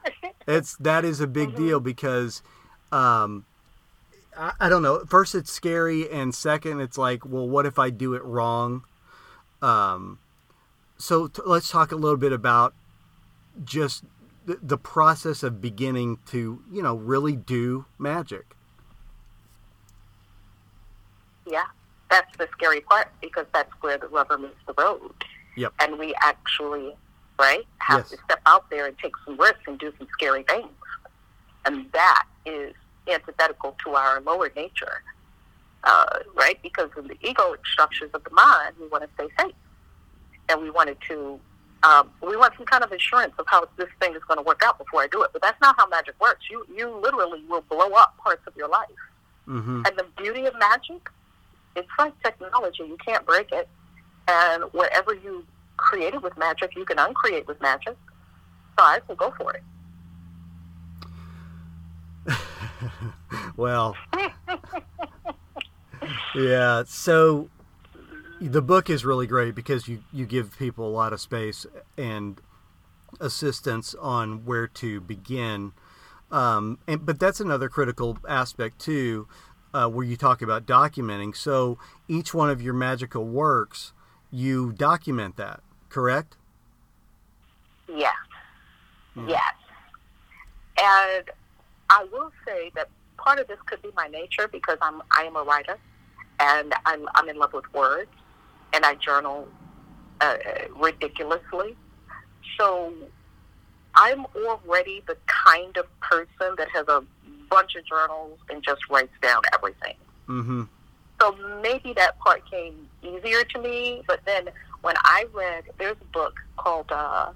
[0.46, 1.57] It's that is a big Mhm.
[1.57, 2.42] deal because,
[2.90, 3.44] um,
[4.37, 5.04] I, I don't know.
[5.07, 8.83] First, it's scary, and second, it's like, well, what if I do it wrong?
[9.62, 10.18] Um,
[10.96, 12.74] so t- let's talk a little bit about
[13.64, 14.04] just
[14.48, 18.46] the, the process of beginning to, you know, really do magic.
[21.50, 21.64] yeah,
[22.11, 25.12] that's the scary part because that's where the rubber meets the road.
[25.56, 25.72] Yep.
[25.80, 26.94] And we actually,
[27.38, 28.11] right, have Yes.
[28.11, 30.68] to step out there and take some risks and do some scary things.
[31.64, 32.74] And that is
[33.11, 35.02] antithetical to our lower nature,
[35.84, 36.61] uh, right?
[36.62, 39.54] Because in the egoic structures of the mind, we want to stay safe.
[40.50, 41.40] And we wanted to,
[41.83, 44.62] um, we want some kind of assurance of how this thing is going to work
[44.64, 45.31] out before I do it.
[45.33, 46.47] But that's not how magic works.
[46.51, 48.88] You, you literally will blow up parts of your life.
[49.47, 49.83] Mm-hmm.
[49.87, 51.09] And the beauty of magic,
[51.77, 52.83] it's like technology.
[52.83, 53.69] You can't break it.
[54.27, 55.45] And whatever you
[55.77, 57.97] created with magic, you can uncreate with magic.
[58.79, 59.62] So I say go for it.
[63.57, 63.97] well,
[66.35, 66.83] yeah.
[66.87, 67.49] So
[68.40, 72.40] the book is really great because you you give people a lot of space and
[73.20, 75.72] assistance on where to begin.
[76.31, 79.27] Um, and but that's another critical aspect too,
[79.74, 81.35] uh, where you talk about documenting.
[81.37, 83.92] So each one of your magical works,
[84.31, 86.37] you document that, correct?
[87.88, 88.14] Yes.
[89.16, 89.31] Mm.
[89.31, 89.55] Yes.
[90.81, 91.31] And
[91.90, 95.37] I will say that part of this could be my nature because I'm I am
[95.37, 95.79] a writer
[96.38, 98.11] and I'm I'm in love with words
[98.72, 99.48] and I journal
[100.20, 100.37] uh,
[100.76, 101.76] ridiculously.
[102.59, 102.92] So
[103.94, 107.02] I'm already the kind of person that has a
[107.50, 109.94] bunch of journals and just writes down everything.
[110.28, 110.62] Mm-hmm.
[111.20, 114.02] So maybe that part came easier to me.
[114.07, 114.48] But then
[114.83, 117.33] when I read, there's a book called, uh,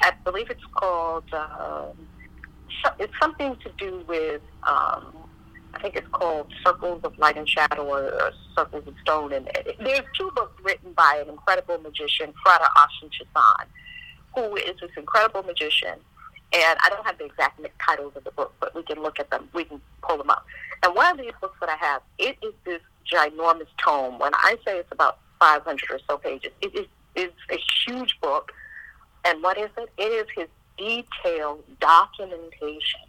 [0.00, 1.86] I believe it's called, uh,
[2.98, 5.12] it's something to do with, um,
[5.74, 9.32] I think it's called Circles of Light and Shadow or, Circles of Stone.
[9.32, 9.48] And
[9.80, 13.66] there's two books written by an incredible magician, Frater Ashen Chassan,
[14.34, 15.98] who is this incredible magician
[16.52, 19.30] And I don't have the exact titles of the book, but we can look at
[19.30, 19.48] them.
[19.52, 20.46] We can pull them up.
[20.84, 22.80] And one of these books that I have, it is this
[23.12, 24.18] ginormous tome.
[24.20, 28.52] When I say it's about 500 or so pages, it is it's a huge book.
[29.24, 29.90] And what is it?
[29.98, 33.00] It is his detailed documentation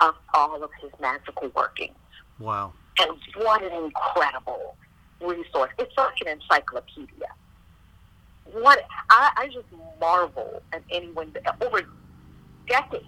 [0.00, 1.94] of all of his magical workings.
[2.38, 2.72] Wow.
[2.98, 4.76] And what an incredible
[5.20, 5.70] resource.
[5.78, 7.28] It's like an encyclopedia.
[8.52, 9.66] What I, I just
[10.00, 11.82] marvel at anyone that over
[12.66, 13.04] decades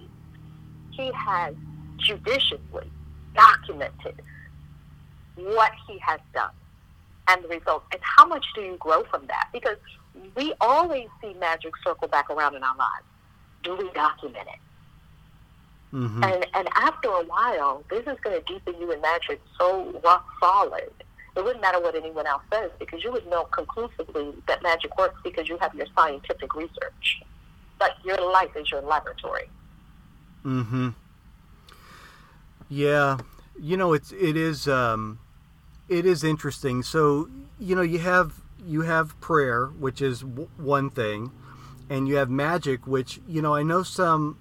[0.92, 1.54] he has
[1.98, 2.90] judiciously
[3.34, 4.20] documented
[5.36, 6.50] what he has done
[7.28, 9.78] and the results and how much do you grow from that because
[10.36, 13.06] we always see magic circle back around in our lives
[13.62, 14.60] do we document it
[15.92, 16.24] Mm-hmm.
[16.24, 20.26] and and after a while, this is going to deepen you in magic so rock
[20.40, 20.90] solid.
[21.36, 25.20] It wouldn't matter what anyone else says because you would know conclusively that magic works
[25.22, 27.22] because you have your scientific research.
[27.78, 29.50] But your life is your laboratory.
[30.44, 30.90] Mm-hmm.
[32.68, 33.18] Yeah,
[33.60, 35.18] you know it's it is um,
[35.88, 36.82] it is interesting.
[36.82, 37.28] So
[37.58, 41.32] you know you have you have prayer, which is w- one thing,
[41.90, 44.38] and you have magic, which you know I know some,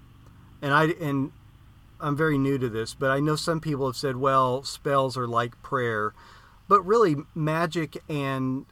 [0.62, 1.32] and I and
[2.02, 5.28] I'm very new to this, but I know some people have said, well, spells are
[5.28, 6.12] like prayer,
[6.68, 8.66] but really magic and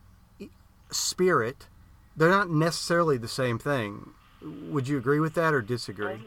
[0.90, 1.68] spirit,
[2.16, 4.10] they're not necessarily the same thing.
[4.42, 6.18] Would you agree with that or disagree?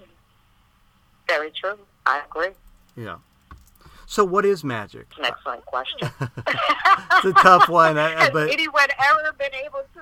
[1.28, 1.78] Very true.
[2.06, 2.52] I agree.
[2.96, 3.18] Yeah.
[4.06, 5.08] So, what is magic?
[5.12, 6.10] It's an excellent question.
[7.26, 10.02] It's a tough one, I, Has but anyone ever been able to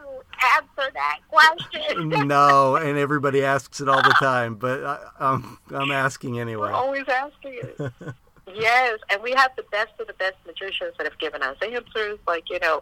[0.57, 2.09] answer that question?
[2.27, 4.55] no, and everybody asks it all the time.
[4.55, 6.61] But I, I'm I'm asking anyway.
[6.61, 6.79] We're anyway.
[6.79, 7.91] always asking it.
[8.55, 12.17] yes, and we have the best of the best magicians that have given us answers.
[12.25, 12.81] Like you know,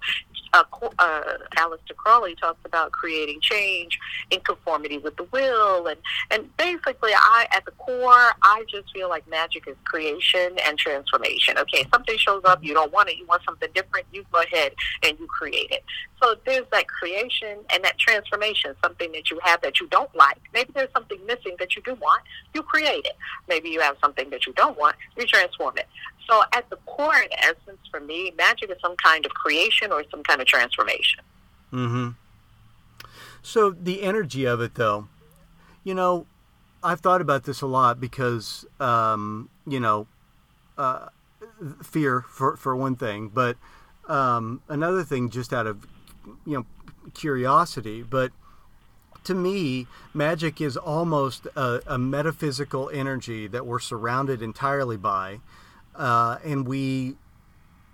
[0.54, 0.64] uh,
[1.00, 1.22] uh,
[1.58, 4.00] Aleister Crowley talks about creating change
[4.32, 6.00] in conformity with the will, and
[6.32, 11.58] and basically, I at the core, I just feel like magic is creation and transformation.
[11.58, 14.74] Okay, something shows up, you don't want it, you want something different, you go ahead
[15.04, 15.84] and you create it.
[16.22, 20.38] So there's that creation and that transformation, something that you have that you don't like.
[20.54, 22.22] Maybe there's something missing that you do want,
[22.54, 23.16] you create it.
[23.48, 25.88] Maybe you have something that you don't want, you transform it.
[26.30, 30.04] So at the core, in essence, for me, magic is some kind of creation or
[30.12, 31.22] some kind of transformation.
[31.74, 32.10] Mm-hmm.
[33.42, 35.08] So the energy of it, though,
[35.84, 36.28] you know,
[36.84, 40.08] I've thought about this a lot because, um, you know,
[40.78, 41.10] uh,
[41.84, 43.58] fear for for one thing, but
[44.08, 45.86] um, another thing just out of
[46.46, 46.66] you know
[47.14, 48.02] curiosity.
[48.02, 48.32] But
[49.26, 55.40] to me, magic is almost a, a metaphysical energy that we're surrounded entirely by,
[56.00, 57.16] uh, and we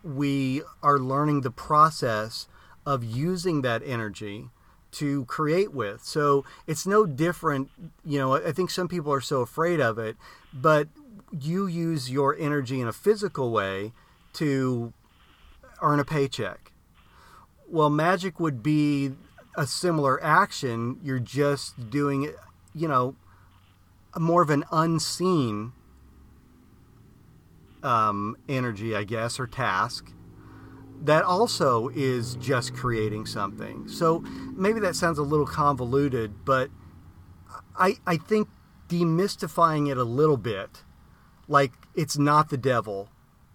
[0.04, 2.48] we are learning the process
[2.86, 4.50] of using that energy
[4.92, 6.04] to create with.
[6.04, 7.70] So it's no different,
[8.06, 10.16] you know, I think some people are so afraid of it,
[10.54, 10.88] but
[11.32, 13.94] you use your energy in a physical way
[14.34, 14.94] to
[15.82, 16.72] earn a paycheck.
[17.68, 19.14] Well, magic would be
[19.58, 21.00] a similar action.
[21.04, 22.38] You're just doing it,
[22.76, 23.16] you know,
[24.16, 25.74] more of an unseen
[27.86, 30.12] um, energy, I guess, or task
[31.02, 33.88] that also is just creating something.
[33.88, 34.24] So
[34.56, 36.70] maybe that sounds a little convoluted, but
[37.78, 38.48] I, I think
[38.90, 40.84] demystifying it a little bit,
[41.48, 43.10] like it's not the devil,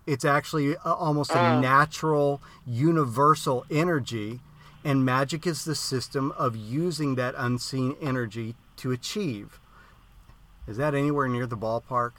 [0.06, 1.60] it's actually a, almost a Mm.
[1.60, 4.40] natural, universal energy,
[4.84, 9.60] and magic is the system of using that unseen energy to achieve.
[10.66, 12.12] Is that anywhere near the ballpark?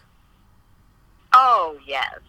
[1.33, 2.19] Oh, yes.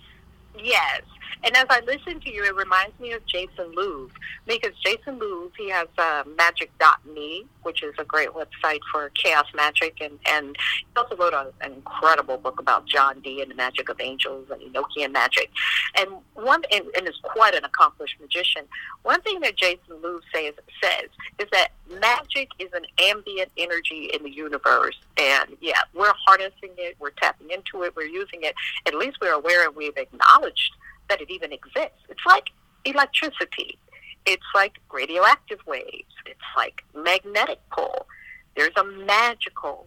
[0.59, 1.03] Yes.
[1.45, 4.11] And as I listen to you, it reminds me of Jason Louv
[4.46, 10.00] because Jason Louv, he has uh, magic.me, which is a great website for chaos magic.
[10.00, 13.88] And, and he also wrote a, an incredible book about John Dee and the magic
[13.88, 15.50] of angels and Enochian magic.
[15.96, 18.65] And one, and, and is quite an accomplished magician.
[19.02, 21.69] One thing that Jason Louv says, says is that
[22.00, 24.98] magic is an ambient energy in the universe.
[25.19, 28.54] And yeah, we're harnessing it, we're tapping into it, we're using it.
[28.87, 30.73] At least we're aware and we've acknowledged
[31.09, 32.00] that it even exists.
[32.09, 32.50] It's like
[32.85, 33.79] electricity.
[34.27, 36.15] It's like radioactive waves.
[36.27, 38.07] It's like magnetic pull.
[38.57, 39.87] There's a magical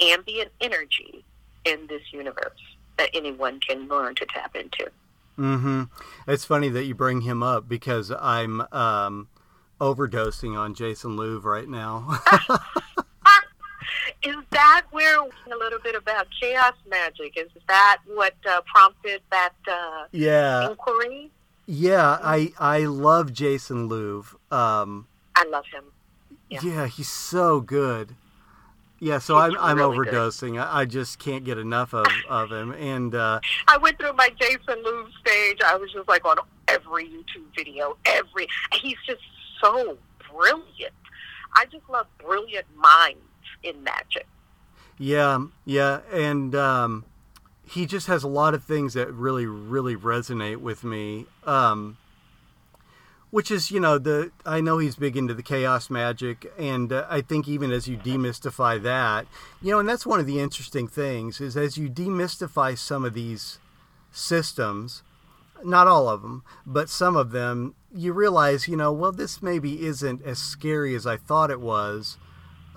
[0.00, 1.24] ambient energy
[1.64, 2.60] in this universe
[2.96, 4.90] that anyone can learn to tap into.
[5.38, 5.84] Mm-hmm.
[6.26, 9.28] It's funny that you bring him up because I'm um,
[9.80, 12.20] overdosing on Jason Louv right now.
[14.22, 17.36] Is that where a little bit about chaos magic?
[17.36, 21.30] Is that what uh, prompted that uh, yeah, inquiry?
[21.66, 22.18] yeah.
[22.22, 24.34] I I love Jason Louv.
[24.52, 25.06] Um,
[25.36, 25.84] I love him.
[26.50, 26.60] yeah.
[26.62, 26.86] Yeah.
[26.86, 28.16] he's so good.
[29.00, 30.54] Yeah, so He's I'm, I'm overdosing.
[30.54, 30.66] Good.
[30.68, 32.72] I just can't get enough of, of him.
[32.72, 33.38] And uh,
[33.68, 35.58] I went through my Jason Louv stage.
[35.64, 38.48] I was just like on every YouTube video, every.
[38.72, 39.22] He's just
[39.62, 39.96] so
[40.28, 40.94] brilliant.
[41.54, 43.20] I just love brilliant minds
[43.62, 44.26] in magic.
[44.98, 47.04] Yeah, yeah, and um,
[47.64, 51.26] he just has a lot of things that really, really resonate with me.
[51.44, 51.98] Um,
[53.30, 57.06] which is you know the I know he's big into the chaos magic, and uh,
[57.08, 59.26] I think even as you demystify that,
[59.60, 63.14] you know, and that's one of the interesting things is as you demystify some of
[63.14, 63.58] these
[64.10, 65.02] systems,
[65.62, 69.84] not all of them, but some of them, you realize you know, well, this maybe
[69.84, 72.16] isn't as scary as I thought it was.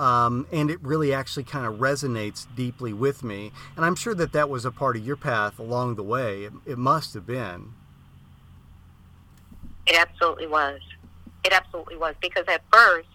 [0.01, 3.51] Um, and it really actually kind of resonates deeply with me.
[3.75, 6.45] And I'm sure that that was a part of your path along the way.
[6.45, 7.73] It, it must have been.
[9.85, 10.79] It absolutely was.
[11.43, 13.09] It absolutely was because at first,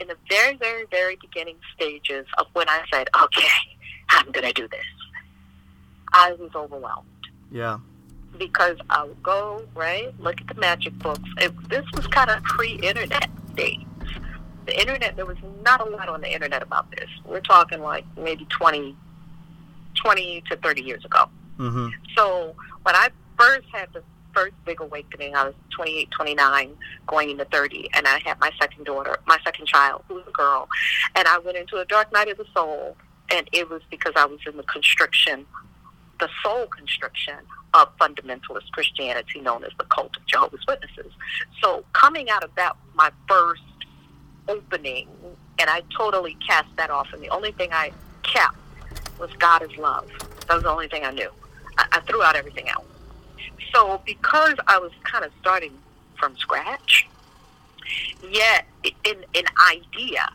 [0.00, 3.46] in the very, very, very beginning stages of when I said, "Okay,
[4.08, 4.80] I'm going to do this,"
[6.12, 7.06] I was overwhelmed.
[7.52, 7.78] Yeah.
[8.36, 11.28] Because I would go right, look at the magic books.
[11.38, 13.84] It, this was kind of pre-internet days.
[14.70, 17.08] The internet, there was not a lot on the internet about this.
[17.24, 18.96] We're talking like maybe 20,
[20.00, 21.24] 20 to 30 years ago.
[21.58, 21.88] Mm-hmm.
[22.16, 22.54] So
[22.84, 24.02] when I first had the
[24.34, 25.34] first big awakening.
[25.34, 29.66] I was 28, 29, going into 30, and I had my second daughter, my second
[29.66, 30.68] child, who was a girl.
[31.14, 32.96] And I went into a dark night of the soul,
[33.30, 35.46] and it was because I was in the constriction,
[36.18, 37.38] the soul constriction
[37.74, 41.12] of fundamentalist Christianity known as the cult of Jehovah's Witnesses.
[41.62, 43.62] So coming out of that, my first
[44.50, 45.08] opening,
[45.58, 47.92] and I totally cast that off, and the only thing I
[48.22, 48.56] kept
[49.18, 50.10] was God is love.
[50.48, 51.30] That was the only thing I knew.
[51.78, 52.84] I, I threw out everything else
[53.74, 55.72] so because I was kind of starting
[56.18, 57.08] from scratch,
[58.30, 60.30] yet in an idea,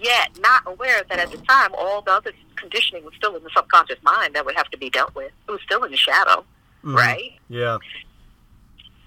[0.00, 3.50] yet not aware that at the time all the other conditioning was still in the
[3.54, 5.32] subconscious mind that would have to be dealt with.
[5.48, 6.44] It was still in the shadow,
[6.84, 6.96] mm-hmm.
[6.96, 7.32] right?
[7.48, 7.78] Yeah.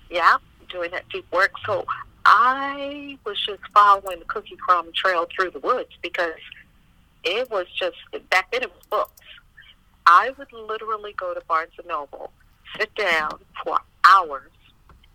[0.10, 0.38] Yeah,
[0.70, 1.52] doing that deep work.
[1.66, 1.86] So
[2.26, 6.34] I was just following the cookie crumb trail through the woods because
[7.24, 7.98] it was just
[8.30, 9.22] back then it was books.
[10.08, 12.32] I would literally go to Barnes and Noble
[12.78, 14.52] sit down for hours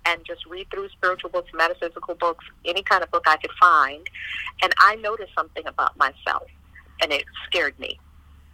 [0.06, 4.08] and just read through spiritual books, metaphysical books, any kind of book I could find.
[4.62, 6.48] And I noticed something about myself,
[7.02, 7.98] and it scared me.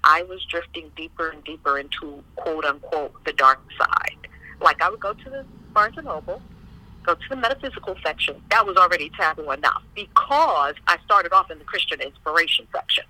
[0.05, 4.29] I was drifting deeper and deeper into quote unquote the dark side.
[4.61, 6.41] Like I would go to the Barnes and Noble,
[7.07, 8.43] go to the metaphysical section.
[8.51, 13.05] That was already taboo enough because I started off in the Christian inspiration section,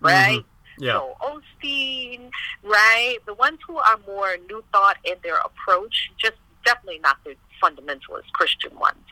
[0.00, 0.40] right?
[0.40, 0.84] Mm-hmm.
[0.84, 0.92] Yeah.
[0.92, 2.30] So Osteen,
[2.62, 3.18] right?
[3.24, 6.34] The ones who are more new thought in their approach, just
[6.64, 9.04] definitely not the fundamentalist Christian ones.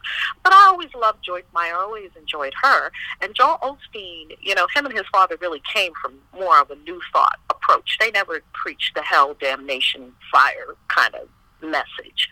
[0.43, 2.91] But I always loved Joyce Meyer, I always enjoyed her.
[3.23, 6.77] And Joel Osteen, you know, him and his father really came from more of a
[6.77, 7.97] new thought approach.
[7.99, 11.29] They never preached the hell, damnation, fire kind of
[11.65, 12.31] message.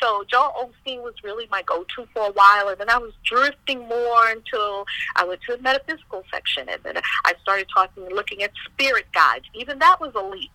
[0.00, 3.80] So Joel Osteen was really my go-to for a while, and then I was drifting
[3.88, 8.42] more until I went to the metaphysical section, and then I started talking, and looking
[8.42, 9.46] at spirit guides.
[9.54, 10.52] Even that was a leap,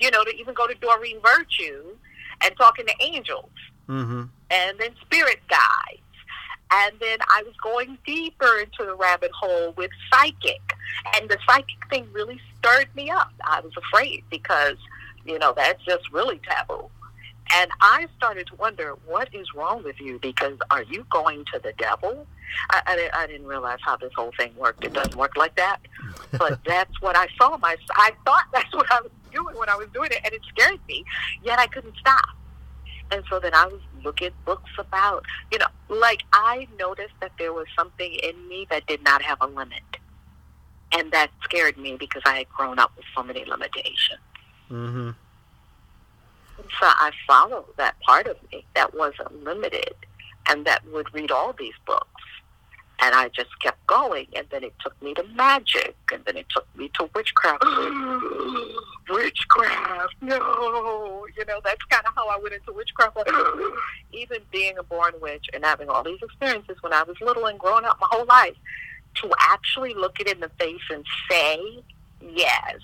[0.00, 1.94] you know, to even go to Doreen Virtue
[2.42, 3.50] and talking to angels,
[3.88, 4.24] mm-hmm.
[4.50, 6.00] and then spirit guides.
[6.72, 10.60] And then I was going deeper into the rabbit hole with psychic.
[11.14, 13.32] And the psychic thing really stirred me up.
[13.44, 14.76] I was afraid because,
[15.24, 16.90] you know, that's just really taboo.
[17.54, 20.18] And I started to wonder, what is wrong with you?
[20.20, 22.26] Because are you going to the devil?
[22.70, 22.82] I,
[23.14, 24.84] I, I didn't realize how this whole thing worked.
[24.84, 25.78] It doesn't work like that.
[26.32, 27.56] But that's what I saw.
[27.58, 30.42] My, I thought that's what I was doing when I was doing it, and it
[30.48, 31.04] scared me.
[31.42, 32.24] Yet I couldn't stop.
[33.12, 37.52] And so then I was looking books about, you know, like I noticed that there
[37.52, 39.82] was something in me that did not have a limit.
[40.92, 44.20] And that scared me because I had grown up with so many limitations.
[44.70, 45.10] Mm-hmm.
[46.80, 49.94] So I followed that part of me that wasn't limited
[50.48, 52.06] and that would read all these books.
[53.00, 54.26] And I just kept going.
[54.34, 55.94] And then it took me to magic.
[56.12, 57.62] And then it took me to witchcraft.
[59.10, 61.26] witchcraft, no.
[61.36, 63.18] You know, that's kind of how I went into witchcraft.
[64.12, 67.58] Even being a born witch and having all these experiences when I was little and
[67.58, 68.56] growing up my whole life,
[69.16, 71.82] to actually look it in the face and say,
[72.20, 72.78] yes,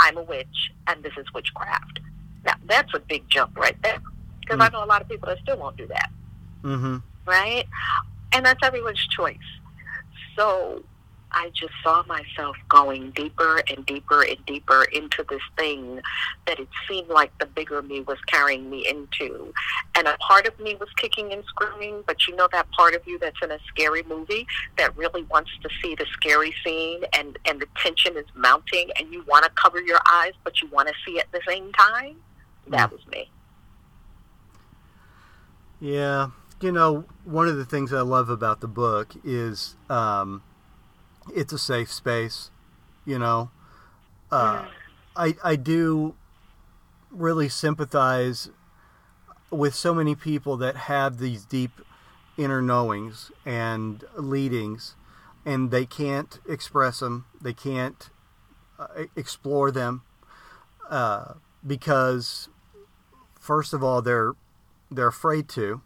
[0.00, 2.00] I'm a witch and this is witchcraft
[2.44, 4.00] now, that's a big jump right there.
[4.40, 4.62] Because mm.
[4.62, 6.10] I know a lot of people that still won't do that.
[6.62, 6.96] Mm-hmm.
[7.26, 7.66] Right?
[8.32, 9.36] And that's everyone's choice.
[10.36, 10.84] So
[11.32, 16.00] I just saw myself going deeper and deeper and deeper into this thing
[16.46, 19.52] that it seemed like the bigger me was carrying me into.
[19.94, 23.02] And a part of me was kicking and screaming, but you know that part of
[23.06, 27.38] you that's in a scary movie that really wants to see the scary scene and,
[27.46, 30.88] and the tension is mounting and you want to cover your eyes, but you want
[30.88, 32.16] to see at the same time?
[32.70, 33.30] That was me.
[35.80, 36.30] Yeah.
[36.60, 40.42] You know, one of the things I love about the book is um,
[41.34, 42.50] it's a safe space.
[43.06, 43.50] You know,
[44.30, 44.66] uh,
[45.16, 46.14] I I do
[47.10, 48.50] really sympathize
[49.50, 51.80] with so many people that have these deep
[52.36, 54.96] inner knowings and leadings,
[55.44, 57.24] and they can't express them.
[57.40, 58.10] They can't
[58.78, 60.02] uh, explore them
[60.90, 61.34] uh,
[61.66, 62.48] because,
[63.50, 64.34] first of all, they're
[64.90, 65.82] they're afraid to.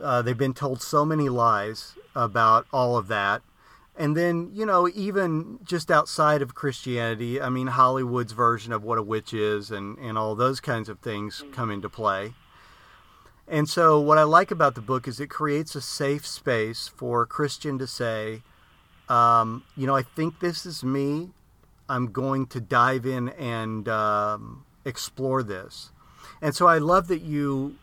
[0.00, 3.42] Uh, they've been told so many lies about all of that
[3.98, 8.98] and then, you know, even just outside of Christianity, I mean, Hollywood's version of what
[8.98, 12.34] a witch is and, and all those kinds of things come into play.
[13.48, 17.22] And so, what I like about the book is it creates a safe space for
[17.22, 18.42] a Christian to say,
[19.08, 21.30] um, you know, I think this is me.
[21.88, 25.92] I'm going to dive in and um, explore this.
[26.40, 27.76] And so, I love that you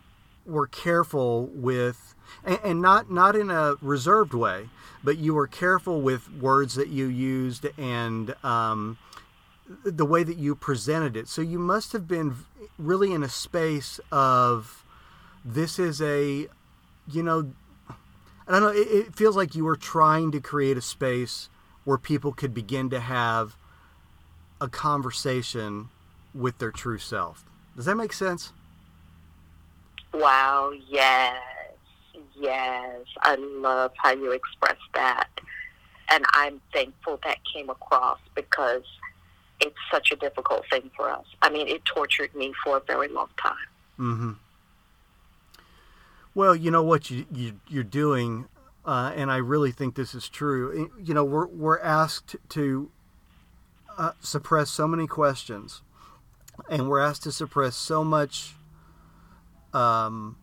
[0.45, 4.69] were careful with, and, and not not in a reserved way,
[5.03, 8.97] but you were careful with words that you used and um,
[9.83, 11.27] the way that you presented it.
[11.27, 12.35] So you must have been
[12.77, 14.83] really in a space of
[15.43, 16.47] this is a,
[17.11, 17.51] you know,
[18.47, 21.49] I don't know, it, it feels like you were trying to create a space
[21.83, 23.57] where people could begin to have
[24.61, 25.89] a conversation
[26.33, 27.43] with their true self.
[27.75, 28.53] Does that make sense?
[30.13, 31.37] Wow, yes.
[32.35, 35.29] Yes, I love how you express that.
[36.09, 38.83] And I'm thankful that came across because
[39.59, 41.25] it's such a difficult thing for us.
[41.41, 43.55] I mean, it tortured me for a very long time.
[43.99, 44.31] Mm-hmm.
[46.35, 48.47] Well, you know what you, you you're doing,
[48.85, 50.91] uh, and I really think this is true.
[51.01, 52.89] You know, we're we're asked to
[53.97, 55.83] uh, suppress so many questions,
[56.69, 58.53] and we're asked to suppress so much
[59.73, 60.37] um,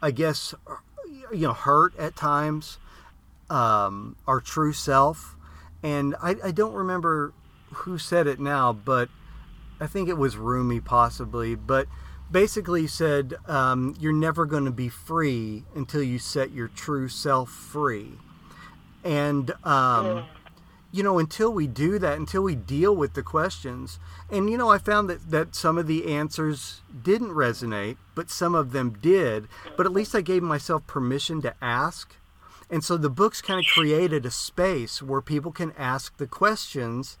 [0.00, 0.54] I guess,
[1.32, 2.78] you know, hurt at times,
[3.50, 5.34] um, our true self.
[5.82, 7.32] And I, I don't remember
[7.72, 9.08] who said it now, but
[9.80, 11.88] I think it was Rumi possibly, but
[12.30, 17.50] basically said, um, You're never going to be free until you set your true self
[17.50, 18.12] free.
[19.04, 20.24] And um,
[20.90, 23.98] you know, until we do that, until we deal with the questions,
[24.30, 28.54] and you know, I found that that some of the answers didn't resonate, but some
[28.54, 29.48] of them did.
[29.76, 32.16] But at least I gave myself permission to ask.
[32.70, 37.16] And so the books kind of created a space where people can ask the questions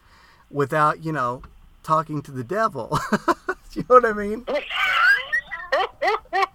[0.50, 1.42] without, you know,
[1.82, 2.98] talking to the devil.
[3.72, 4.44] you know what I mean?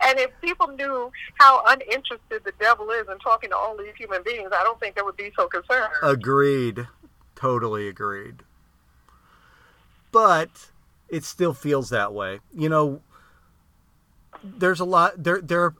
[0.00, 4.22] And if people knew how uninterested the devil is in talking to all these human
[4.22, 5.92] beings, I don't think they would be so concerned.
[6.02, 6.86] Agreed.
[7.34, 8.42] Totally agreed.
[10.10, 10.70] But
[11.08, 12.40] it still feels that way.
[12.54, 13.02] You know,
[14.42, 15.74] there's a lot there there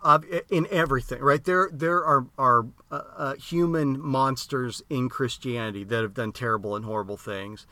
[0.48, 1.42] in everything, right?
[1.42, 6.84] There there are are uh, uh, human monsters in Christianity that have done terrible and
[6.84, 7.66] horrible things.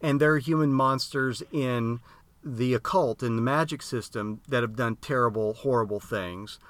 [0.00, 2.00] And there are human monsters in
[2.46, 6.60] the occult and the magic system that have done terrible, horrible things.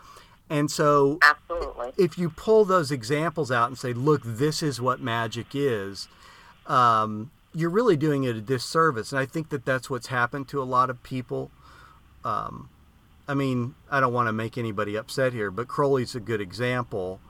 [0.49, 1.93] And so, Absolutely.
[2.03, 6.09] if you pull those examples out and say, look, this is what magic is,
[6.66, 9.12] um, you're really doing it a disservice.
[9.12, 11.51] And I think that that's what's happened to a lot of people.
[12.24, 12.70] Um,
[13.29, 17.20] I mean, I don't want to make anybody upset here, but Crowley's a good example.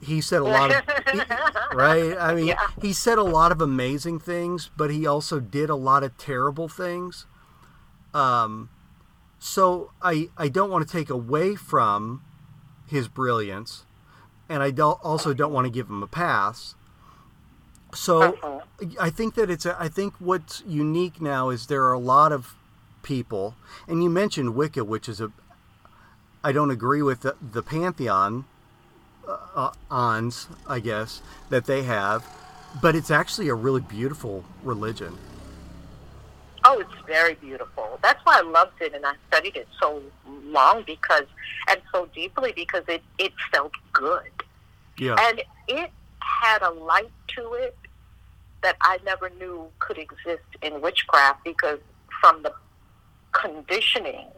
[0.00, 0.82] He said a lot of,
[1.12, 1.20] he,
[1.74, 2.16] right?
[2.18, 2.68] I mean, yeah.
[2.80, 6.68] he said a lot of amazing things, but he also did a lot of terrible
[6.68, 7.26] things.
[8.14, 8.70] Um,
[9.38, 12.22] so I I don't want to take away from
[12.86, 13.84] his brilliance,
[14.48, 16.74] and I don't also don't want to give him a pass.
[17.94, 18.60] So uh-huh.
[19.00, 22.32] I think that it's a, I think what's unique now is there are a lot
[22.32, 22.54] of
[23.02, 23.54] people,
[23.86, 25.32] and you mentioned Wicca, which is a
[26.42, 28.44] I don't agree with the, the pantheon
[29.26, 32.26] uh, uh ons, I guess that they have,
[32.80, 35.16] but it's actually a really beautiful religion.
[36.70, 37.98] Oh, it's very beautiful.
[38.02, 41.24] That's why I loved it and I studied it so long because,
[41.66, 44.30] and so deeply because it, it felt good.
[44.98, 45.16] Yeah.
[45.18, 47.74] And it had a light to it
[48.62, 51.78] that I never knew could exist in witchcraft because
[52.20, 52.52] from the
[53.32, 54.28] conditioning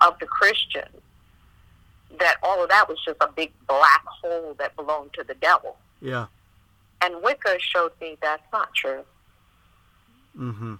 [0.00, 0.96] of the Christians,
[2.18, 5.76] that all of that was just a big black hole that belonged to the devil.
[6.00, 6.26] Yeah.
[7.02, 9.04] And Wicca showed me that's not true.
[10.38, 10.76] Mm-hmm.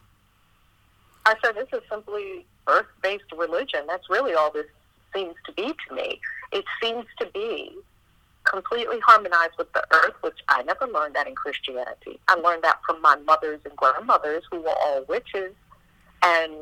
[1.27, 3.81] I said, this is simply earth-based religion.
[3.89, 4.67] That's really all this
[5.13, 6.21] seems to be to me.
[6.53, 7.77] It seems to be
[8.45, 12.21] completely harmonized with the earth, which I never learned that in Christianity.
[12.29, 15.53] I learned that from my mothers and grandmothers, who were all witches
[16.23, 16.53] and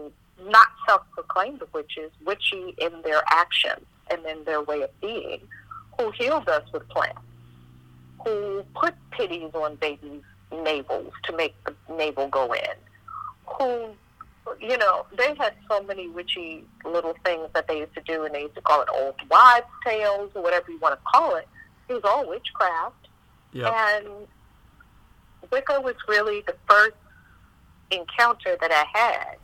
[0.42, 5.40] not self-proclaimed witches, witchy in their actions and in their way of being,
[5.98, 7.20] who healed us with plants,
[8.24, 12.76] who put pitties on babies' navels to make the navel go in,
[13.46, 13.90] who
[14.60, 18.34] you know, they had so many witchy little things that they used to do, and
[18.34, 21.48] they used to call it old wives' tales or whatever you want to call it.
[21.88, 23.08] It was all witchcraft.
[23.52, 23.72] Yep.
[23.72, 24.06] And
[25.50, 26.96] Wicca was really the first
[27.90, 29.36] encounter that I had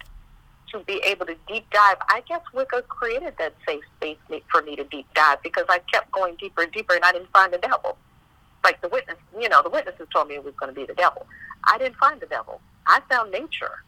[0.73, 1.97] to be able to deep dive.
[2.09, 4.19] I guess Wicca created that safe space
[4.51, 7.31] for me to deep dive because I kept going deeper and deeper, and I didn't
[7.33, 7.97] find the devil.
[8.63, 10.95] Like the witness, you know, the witnesses told me it was going to be the
[10.95, 11.27] devil.
[11.65, 12.61] I didn't find the devil.
[12.87, 13.83] I found nature.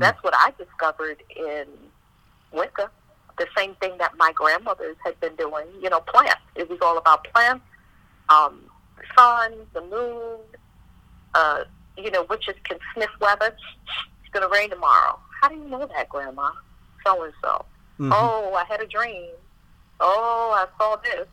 [0.00, 1.66] That's what I discovered in
[2.52, 2.90] Wicca.
[3.38, 6.40] The same thing that my grandmothers had been doing, you know, plants.
[6.54, 7.64] It was all about plants,
[8.28, 8.60] um,
[8.96, 10.38] the sun, the moon.
[11.34, 11.64] Uh,
[11.98, 13.54] you know, witches can sniff weather.
[14.22, 15.18] It's going to rain tomorrow.
[15.40, 16.50] How do you know that, Grandma?
[17.06, 17.64] So and so.
[18.12, 19.30] Oh, I had a dream.
[20.00, 21.26] Oh, I saw this.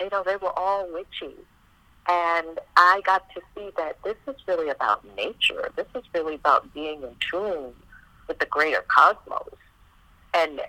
[0.00, 1.34] You know, they were all witchy.
[2.06, 5.70] And I got to see that this is really about nature.
[5.74, 7.72] This is really about being in tune
[8.28, 9.56] with the greater cosmos
[10.34, 10.60] and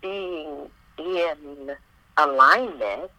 [0.00, 0.68] being
[0.98, 1.76] in
[2.16, 3.10] alignment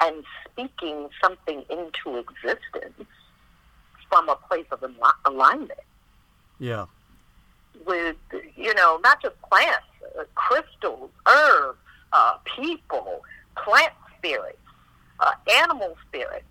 [0.00, 3.06] and speaking something into existence
[4.08, 4.82] from a place of
[5.26, 5.80] alignment.
[6.58, 6.86] Yeah.
[7.86, 8.16] With,
[8.56, 9.84] you know, not just plants,
[10.18, 11.78] uh, crystals, herbs,
[12.12, 13.22] uh, people,
[13.56, 14.56] plant spirits,
[15.20, 15.32] uh,
[15.62, 16.44] animal spirits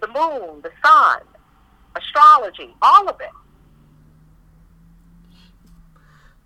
[0.00, 1.20] the moon, the sun,
[1.96, 3.30] astrology, all of it.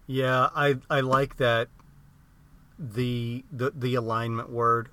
[0.06, 1.68] Yeah, I I like that
[2.78, 4.88] the the the alignment word.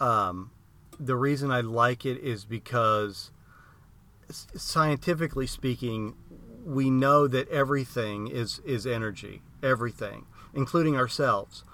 [0.00, 0.52] Um,
[0.98, 3.30] the reason I like it is because
[4.30, 6.14] scientifically speaking,
[6.64, 11.64] we know that everything is is energy, everything, including ourselves,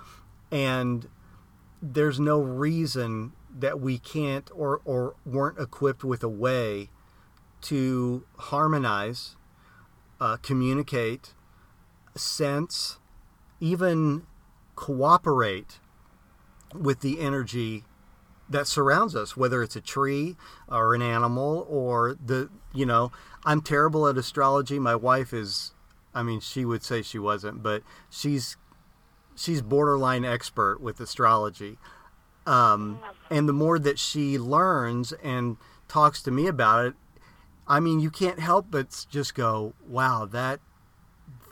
[0.50, 1.08] and
[1.80, 6.90] there's no reason that we can't or, or weren't equipped with a way
[7.62, 9.36] to harmonize,
[10.20, 11.34] uh, communicate,
[12.16, 12.98] sense,
[13.60, 14.26] even
[14.74, 15.78] cooperate
[16.74, 17.84] with the energy
[18.48, 20.36] that surrounds us, whether it's a tree
[20.68, 23.10] or an animal or the, you know,
[23.44, 24.78] I'm terrible at astrology.
[24.78, 25.72] My wife is,
[26.12, 28.56] I mean, she would say she wasn't, but she's,
[29.34, 31.78] she's borderline expert with astrology.
[32.46, 35.56] Um, and the more that she learns and
[35.88, 36.94] talks to me about it,
[37.66, 40.60] I mean, you can't help but just go, "Wow, that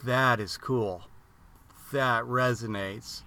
[0.04, 1.04] that is cool.
[1.92, 3.22] That resonates."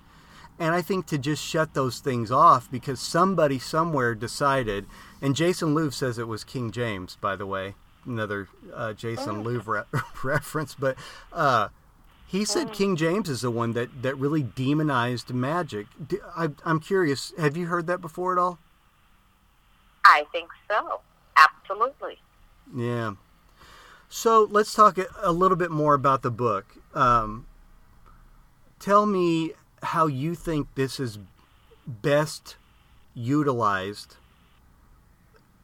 [0.57, 4.86] And I think to just shut those things off because somebody somewhere decided,
[5.22, 9.43] and Jason Louv says it was King James, by the way, another uh, Jason oh.
[9.43, 10.95] Louv re- reference, but
[11.34, 11.70] uh,
[12.28, 15.88] he said King James is the one that, that really demonized magic.
[16.36, 18.60] I, I'm curious, have you heard that before at all?
[20.04, 21.02] I think so.
[21.38, 22.18] Absolutely.
[22.76, 23.14] Yeah.
[24.10, 26.66] So let's talk a little bit more about the book.
[26.94, 27.48] Um,
[28.80, 29.52] tell me
[29.84, 31.20] how you think this is
[31.88, 32.56] best
[33.14, 34.16] utilized.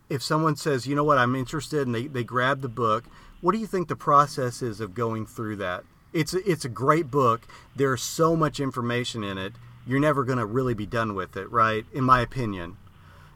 [0.10, 3.06] If someone says, you know what, I'm interested, and they, they grab the book,
[3.40, 5.84] what do you think the process is of going through that?
[6.14, 7.48] It's a, it's a great book.
[7.76, 9.54] There's so much information in it.
[9.86, 11.86] You're never going to really be done with it, right?
[11.94, 12.78] In my opinion,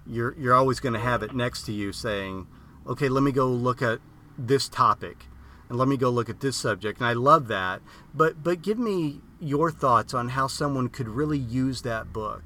[0.06, 2.48] you're you're always going to have it next to you saying,
[2.86, 4.00] "Okay, let me go look at
[4.38, 5.26] this topic."
[5.68, 7.00] And let me go look at this subject.
[7.00, 7.82] And I love that.
[8.14, 12.44] But but give me your thoughts on how someone could really use that book.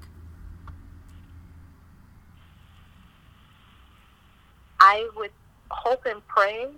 [4.80, 5.32] I would
[5.70, 6.70] hope and pray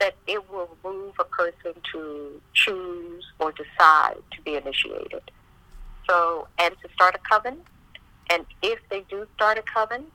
[0.00, 5.22] that it will move a person to choose or decide to be initiated.
[6.08, 7.60] So, and to start a coven,
[8.30, 10.06] and if they do start a coven,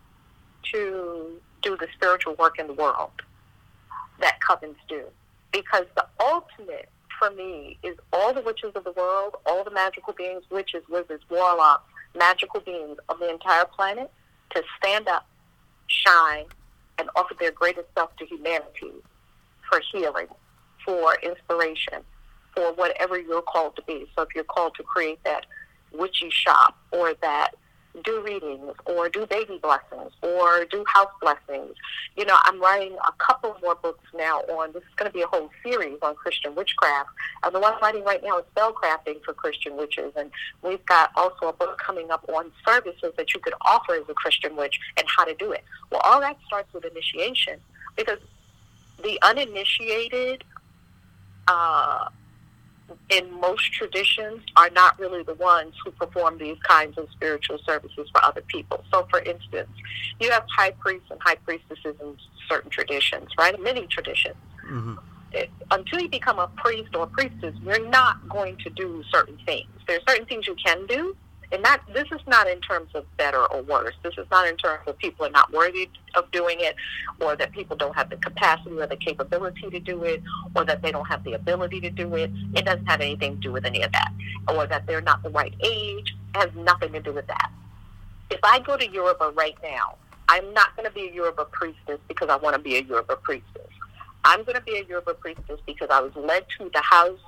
[0.72, 3.12] to do the spiritual work in the world
[4.20, 5.04] that covens do.
[5.52, 10.14] Because the ultimate for me is all the witches of the world, all the magical
[10.14, 11.84] beings, witches, wizards, warlocks,
[12.16, 14.12] magical beings of the entire planet
[14.54, 15.28] to stand up,
[15.88, 16.46] shine,
[16.98, 18.92] and offer their greatest self to humanity
[19.70, 20.28] for healing,
[20.86, 22.04] for inspiration,
[22.56, 24.10] for whatever you're called to be.
[24.16, 25.46] So if you're called to create that
[25.92, 27.52] witchy shop or that
[28.04, 31.76] do readings or do baby blessings or do house blessings.
[32.16, 35.22] You know, I'm writing a couple more books now on, this is going to be
[35.22, 37.10] a whole series on Christian witchcraft.
[37.44, 40.14] And the one I'm writing right now is spellcrafting for Christian witches.
[40.16, 44.04] And we've got also a book coming up on services that you could offer as
[44.10, 45.64] a Christian witch and how to do it.
[45.92, 47.60] Well, all that starts with initiation
[47.96, 48.20] because
[49.04, 50.44] the uninitiated,
[51.48, 52.10] uh,
[53.10, 58.10] in most traditions are not really the ones who perform these kinds of spiritual services
[58.12, 58.84] for other people.
[58.92, 59.70] So, for instance,
[60.20, 63.60] you have high priests and high priestesses in certain traditions, right?
[63.62, 64.36] Many traditions.
[64.70, 64.96] Mm-hmm.
[65.32, 69.70] It, until you become a priest or priestess, you're not going to do certain things.
[69.88, 71.16] There are certain things you can do,
[71.52, 73.96] and that this is not in terms of better or worse.
[74.04, 76.76] This is not in terms of people are not worthy of doing it,
[77.20, 80.22] or that people don't have the capacity or the capability to do it,
[80.56, 82.32] or that they don't have the ability to do it.
[82.56, 84.12] It doesn't have anything to do with any of that,
[84.48, 86.16] or that they're not the right age.
[86.36, 87.52] It has nothing to do with that.
[88.30, 89.96] If I go to Yoruba right now,
[90.28, 93.16] I'm not going to be a Yoruba priestess because I want to be a Yoruba
[93.16, 93.68] priestess.
[94.24, 97.20] I'm going to be a Yoruba priestess because I was led to the house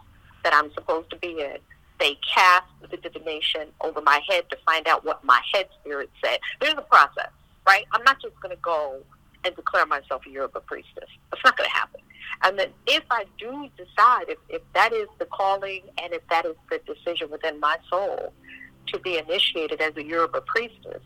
[0.44, 1.58] that I'm supposed to be in
[2.02, 6.40] they cast the divination over my head to find out what my head spirit said.
[6.60, 7.30] There's a process,
[7.68, 7.86] right?
[7.94, 8.98] I'm not just going to go
[9.46, 11.10] and declare myself a Yoruba priestess.
[11.30, 12.02] That's not going to happen.
[12.44, 16.46] And then if I do decide, if, if that is the calling and if that
[16.46, 18.34] is the decision within my soul
[18.88, 21.04] to be initiated as a Yoruba priestess,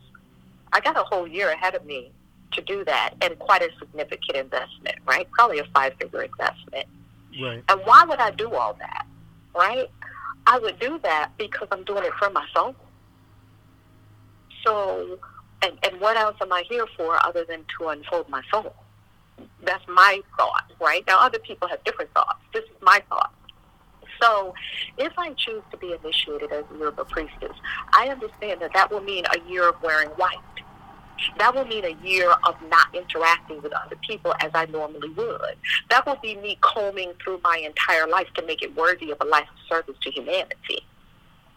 [0.71, 2.11] I got a whole year ahead of me
[2.53, 5.29] to do that and quite a significant investment, right?
[5.31, 6.85] Probably a five figure investment.
[7.41, 7.61] Right.
[7.67, 9.05] And why would I do all that,
[9.53, 9.89] right?
[10.47, 12.75] I would do that because I'm doing it for my soul.
[14.65, 15.19] So,
[15.61, 18.73] and, and what else am I here for other than to unfold my soul?
[19.63, 21.03] That's my thought, right?
[21.07, 22.39] Now, other people have different thoughts.
[22.53, 23.33] This is my thought.
[24.21, 24.53] So,
[24.97, 27.55] if I choose to be initiated as a Yoruba priestess,
[27.93, 30.37] I understand that that will mean a year of wearing white
[31.37, 35.55] that will mean a year of not interacting with other people as I normally would.
[35.89, 39.25] That will be me combing through my entire life to make it worthy of a
[39.25, 40.85] life of service to humanity.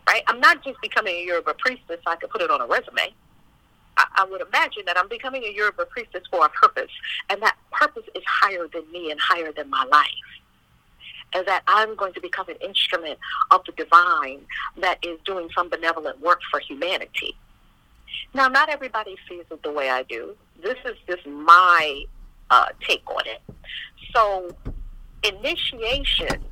[0.06, 0.22] Right?
[0.26, 3.12] I'm not just becoming a Yoruba priestess so I can put it on a resume.
[3.96, 6.90] I, I would imagine that I'm becoming a Yoruba priestess for a purpose,
[7.28, 10.08] and that purpose is higher than me and higher than my life
[11.34, 13.18] and that I'm going to become an instrument
[13.50, 14.40] of the divine
[14.80, 17.36] that is doing some benevolent work for humanity.
[18.34, 20.34] Now, not everybody sees it the way I do.
[20.62, 22.04] This is just my
[22.50, 23.42] uh, take on it.
[24.14, 24.50] So,
[25.22, 26.44] initiation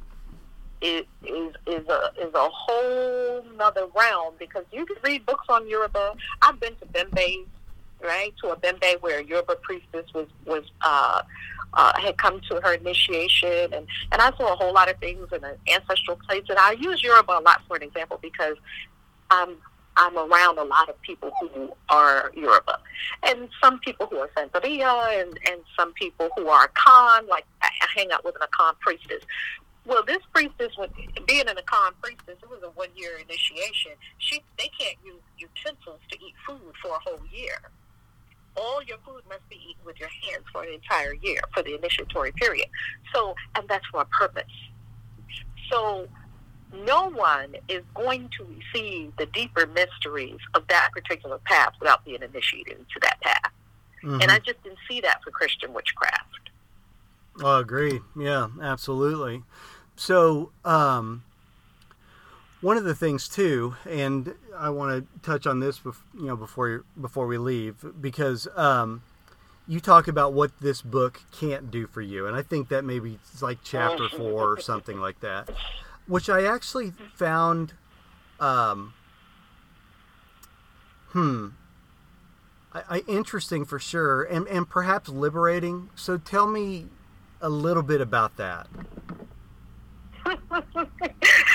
[0.82, 5.68] is, is is a is a whole nother realm because you can read books on
[5.68, 6.14] Yoruba.
[6.42, 7.46] I've been to Bembe,
[8.02, 8.34] right?
[8.42, 11.22] To a Bembe where a Yoruba priestess was was uh,
[11.74, 15.26] uh, had come to her initiation, and and I saw a whole lot of things
[15.32, 16.44] in an ancestral place.
[16.48, 18.56] And I use Yoruba a lot for an example because
[19.30, 19.56] I'm
[19.96, 22.78] I'm around a lot of people who are Yoruba,
[23.22, 27.28] and some people who are Santeria, and and some people who are Akan.
[27.28, 29.22] Like I hang out with an Akan priestess.
[29.86, 30.72] Well, this priestess,
[31.26, 33.92] being an Akan priestess, it was a one year initiation.
[34.18, 37.58] She they can't use utensils to eat food for a whole year.
[38.56, 41.74] All your food must be eaten with your hands for an entire year for the
[41.74, 42.68] initiatory period.
[43.14, 44.44] So, and that's for a purpose.
[45.70, 46.08] So
[46.72, 52.22] no one is going to receive the deeper mysteries of that particular path without being
[52.22, 53.52] initiated into that path.
[54.02, 54.22] Mm-hmm.
[54.22, 56.50] And I just didn't see that for Christian witchcraft.
[57.42, 58.00] I agree.
[58.18, 59.42] Yeah, absolutely.
[59.96, 61.22] So, um,
[62.60, 66.36] one of the things too, and I want to touch on this, bef- you know,
[66.36, 69.02] before before we leave, because um,
[69.68, 73.18] you talk about what this book can't do for you, and I think that maybe
[73.32, 75.50] it's like chapter four or something like that
[76.06, 77.74] which I actually found,
[78.40, 78.94] um,
[81.08, 81.48] hmm,
[82.72, 85.90] I, I, interesting for sure, and and perhaps liberating.
[85.94, 86.86] So tell me
[87.40, 88.68] a little bit about that.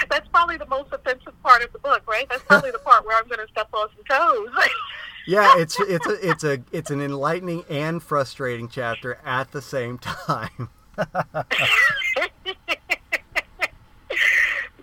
[0.09, 2.27] That's probably the most offensive part of the book, right?
[2.29, 4.49] That's probably the part where I'm going to step on some toes.
[5.27, 9.97] yeah, it's it's a, it's a it's an enlightening and frustrating chapter at the same
[9.97, 10.69] time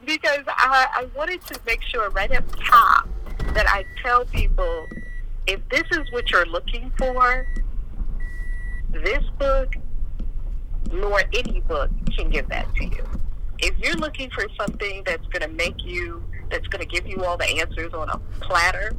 [0.08, 3.08] because I, I wanted to make sure right up top
[3.52, 4.88] that I tell people
[5.46, 7.46] if this is what you're looking for,
[8.90, 9.74] this book
[10.90, 13.04] nor any book can give that to you.
[13.58, 17.22] If you're looking for something that's going to make you, that's going to give you
[17.24, 18.92] all the answers on a platter,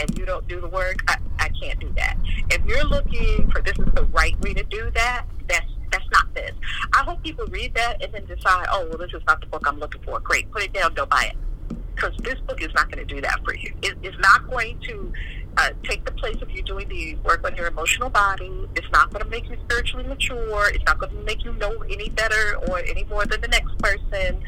[0.00, 2.16] and you don't do the work, I, I can't do that.
[2.50, 6.34] If you're looking for this is the right way to do that, that's that's not
[6.34, 6.52] this.
[6.94, 9.62] I hope people read that and then decide, oh, well, this is not the book
[9.66, 10.20] I'm looking for.
[10.20, 11.76] Great, put it down, don't buy it.
[11.94, 13.74] Because this book is not going to do that for you.
[13.82, 15.12] It, it's not going to
[15.56, 18.68] uh, take the place of you doing the work on your emotional body.
[18.76, 20.70] It's not going to make you spiritually mature.
[20.70, 23.76] It's not going to make you know any better or any more than the next
[23.78, 24.40] person.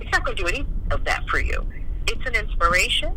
[0.00, 1.66] It's not going to do any of that for you.
[2.06, 3.16] It's an inspiration.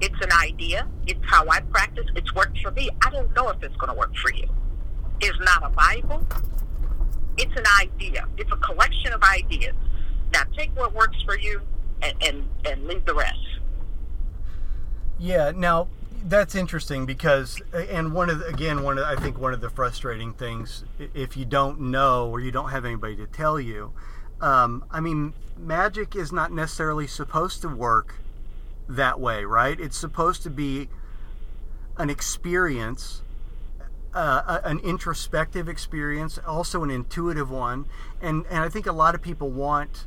[0.00, 0.88] It's an idea.
[1.06, 2.06] It's how I practice.
[2.14, 2.88] It's worked for me.
[3.04, 4.48] I don't know if it's going to work for you.
[5.20, 6.26] It's not a Bible.
[7.38, 8.26] It's an idea.
[8.36, 9.74] It's a collection of ideas.
[10.32, 11.60] Now take what works for you
[12.02, 13.38] and, and, and leave the rest.
[15.18, 15.52] Yeah.
[15.54, 15.88] Now
[16.24, 19.70] that's interesting because, and one of the, again, one of I think one of the
[19.70, 20.84] frustrating things,
[21.14, 23.92] if you don't know or you don't have anybody to tell you,
[24.40, 28.16] um, I mean, magic is not necessarily supposed to work
[28.88, 29.78] that way, right?
[29.78, 30.88] It's supposed to be
[31.96, 33.22] an experience,
[34.16, 37.86] uh, an introspective experience, also an intuitive one,
[38.20, 40.06] and and I think a lot of people want,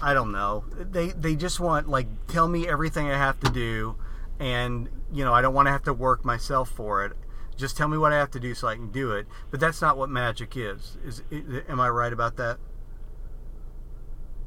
[0.00, 3.96] I don't know, they they just want like tell me everything I have to do,
[4.38, 7.12] and you know I don't want to have to work myself for it.
[7.56, 9.26] Just tell me what I have to do so I can do it.
[9.50, 10.98] But that's not what magic is.
[11.04, 11.22] Is
[11.68, 12.58] am I right about that?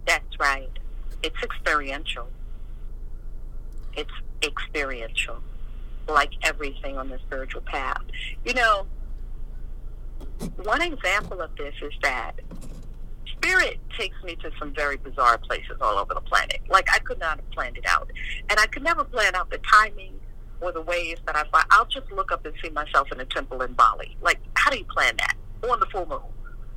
[0.05, 0.69] That's right.
[1.23, 2.27] It's experiential.
[3.95, 4.11] It's
[4.43, 5.41] experiential,
[6.07, 8.01] like everything on the spiritual path.
[8.45, 8.87] You know,
[10.63, 12.33] one example of this is that
[13.31, 16.61] spirit takes me to some very bizarre places all over the planet.
[16.69, 18.09] Like I could not have planned it out,
[18.49, 20.19] and I could never plan out the timing
[20.61, 21.65] or the ways that I find.
[21.71, 24.17] I'll just look up and see myself in a temple in Bali.
[24.21, 25.35] Like, how do you plan that?
[25.69, 26.21] On the full moon.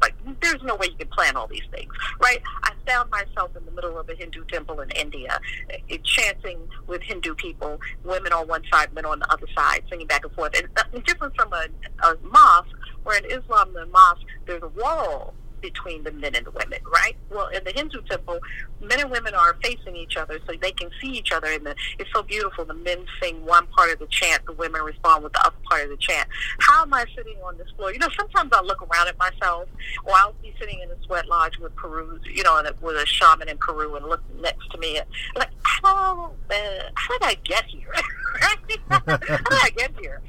[0.07, 2.41] Like, there's no way you can plan all these things, right?
[2.63, 5.41] I found myself in the middle of a Hindu temple in India,
[5.73, 10.07] uh, chanting with Hindu people, women on one side, men on the other side, singing
[10.07, 10.57] back and forth.
[10.57, 11.67] And uh, different from a,
[12.05, 12.69] a mosque,
[13.03, 17.17] where in Islam, the mosque, there's a wall between the men and the women, right?
[17.31, 18.39] Well, in the Hindu temple,
[18.81, 21.49] men and women are facing each other so they can see each other.
[21.49, 21.67] And
[21.99, 22.65] it's so beautiful.
[22.65, 25.85] The men sing one part of the chant, the women respond with the other part
[25.85, 26.29] of the chant.
[26.61, 27.93] How am I sitting on this floor?
[27.93, 29.69] You know, sometimes I look around at myself,
[30.05, 33.49] or I'll be sitting in a sweat lodge with Peru, you know, with a shaman
[33.49, 34.99] in Peru and look next to me.
[34.99, 36.55] and Like, how, uh,
[36.95, 37.93] how did I get here?
[38.41, 40.23] how did I get here?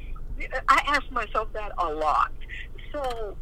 [0.69, 2.31] I ask myself that a lot.
[2.91, 3.35] So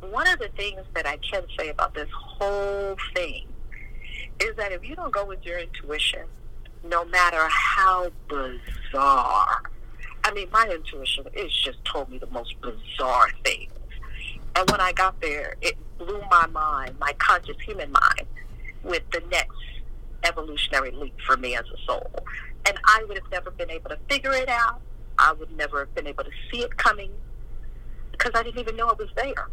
[0.00, 3.46] one of the things that I can say about this whole thing
[4.40, 6.24] is that if you don't go with your intuition,
[6.84, 9.62] no matter how bizarre,
[10.24, 13.72] I mean, my intuition is just told me the most bizarre things.
[14.56, 18.26] And when I got there, it blew my mind, my conscious human mind,
[18.82, 19.56] with the next
[20.24, 22.10] evolutionary leap for me as a soul.
[22.66, 24.80] And I would have never been able to figure it out.
[25.18, 27.10] I would never have been able to see it coming
[28.12, 29.48] because I didn't even know it was there.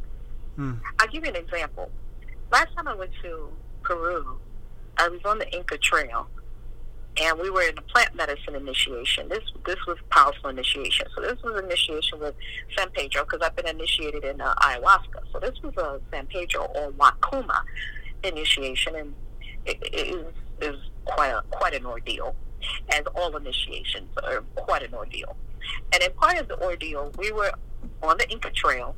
[0.57, 0.73] Hmm.
[0.99, 1.91] I'll give you an example.
[2.51, 3.49] Last time I went to
[3.83, 4.39] Peru,
[4.97, 6.27] I was on the Inca Trail,
[7.21, 9.29] and we were in a plant medicine initiation.
[9.29, 11.05] This this was powerful initiation.
[11.15, 12.33] So this was initiation with
[12.75, 15.31] San Pedro because I've been initiated in uh, ayahuasca.
[15.31, 17.61] So this was a San Pedro or Huachuma
[18.23, 19.13] initiation, and
[19.65, 20.25] it, it is
[20.59, 22.35] is quite a, quite an ordeal,
[22.89, 25.35] as all initiations are quite an ordeal.
[25.93, 27.51] And in part of the ordeal, we were
[28.01, 28.95] on the Inca Trail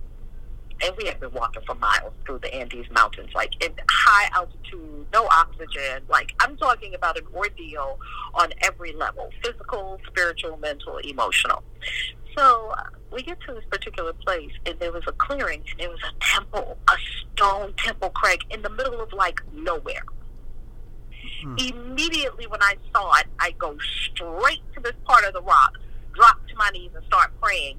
[0.81, 5.05] and we have been walking for miles through the Andes Mountains, like in high altitude,
[5.13, 6.03] no oxygen.
[6.09, 7.99] Like I'm talking about an ordeal
[8.33, 11.63] on every level physical, spiritual, mental, emotional.
[12.37, 15.89] So uh, we get to this particular place, and there was a clearing, and there
[15.89, 16.95] was a temple, a
[17.33, 20.03] stone temple, Craig, in the middle of like nowhere.
[21.41, 21.55] Hmm.
[21.57, 25.77] Immediately when I saw it, I go straight to this part of the rock,
[26.13, 27.77] drop to my knees, and start praying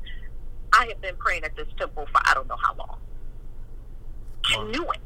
[0.72, 2.98] I have been praying at this temple for I don't know how long.
[4.44, 5.00] I knew it.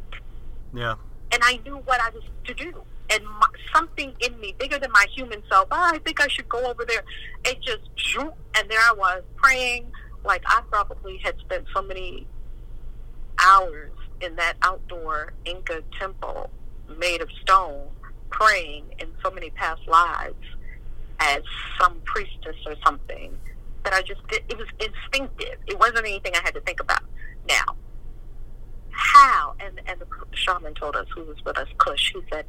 [0.72, 0.94] Yeah.
[1.32, 2.82] And I knew what I was to do.
[3.10, 6.48] And my, something in me, bigger than my human self, oh, I think I should
[6.48, 7.04] go over there.
[7.44, 7.82] It just
[8.56, 9.90] and there I was praying.
[10.24, 12.26] Like I probably had spent so many
[13.38, 13.90] hours
[14.20, 16.50] in that outdoor Inca temple
[16.98, 17.88] made of stone,
[18.30, 20.34] praying in so many past lives
[21.20, 21.42] as
[21.78, 23.36] some priestess or something
[23.84, 24.42] that I just did.
[24.48, 25.58] It was instinctive.
[25.66, 27.02] It wasn't anything I had to think about.
[27.48, 27.76] Now,
[28.90, 29.54] how?
[29.60, 32.12] And and the shaman told us who was with us, Kush.
[32.12, 32.46] He said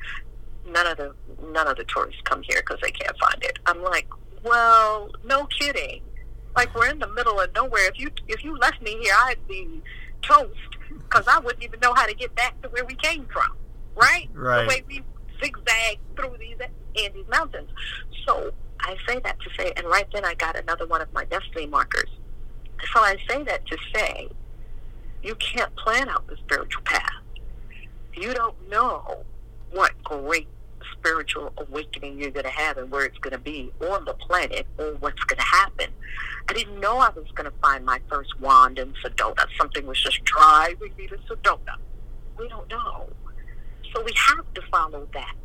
[0.68, 1.14] none of the
[1.52, 3.60] none of the tourists come here because they can't find it.
[3.66, 4.08] I'm like,
[4.44, 6.02] well, no kidding.
[6.56, 7.88] Like we're in the middle of nowhere.
[7.88, 9.82] If you if you left me here, I'd be
[10.22, 10.56] toast
[10.90, 13.56] because I wouldn't even know how to get back to where we came from.
[13.96, 14.30] Right?
[14.34, 14.62] Right.
[14.62, 15.04] The way we
[15.42, 16.58] zigzag through these
[17.04, 17.70] Andes mountains.
[18.26, 21.26] So I say that to say, and right then I got another one of my
[21.26, 22.10] destiny markers.
[22.94, 24.30] So I say that to say,
[25.24, 27.10] you can't plan out the spiritual path.
[28.14, 29.24] You don't know
[29.72, 30.48] what great
[30.94, 34.68] spiritual awakening you're going to have and where it's going to be on the planet
[34.78, 35.88] or what's going to happen.
[36.48, 39.46] I didn't know I was going to find my first wand in Sedona.
[39.58, 41.76] Something was just driving me to Sedona.
[42.38, 43.10] We don't know.
[43.94, 45.36] So we have to follow that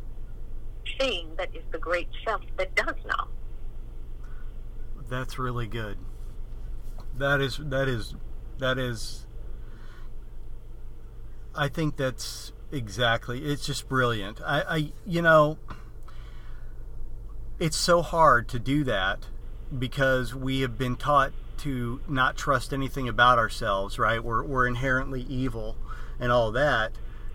[0.97, 3.27] thing that is the great self that does know.
[5.09, 5.97] That's really good.
[7.17, 8.15] That is that is
[8.59, 9.25] that is
[11.53, 13.43] I think that's exactly.
[13.45, 14.41] It's just brilliant.
[14.41, 15.57] I, I you know,
[17.59, 19.27] it's so hard to do that
[19.77, 24.23] because we have been taught to not trust anything about ourselves, right?
[24.23, 25.75] We're, we're inherently evil
[26.19, 26.91] and all that.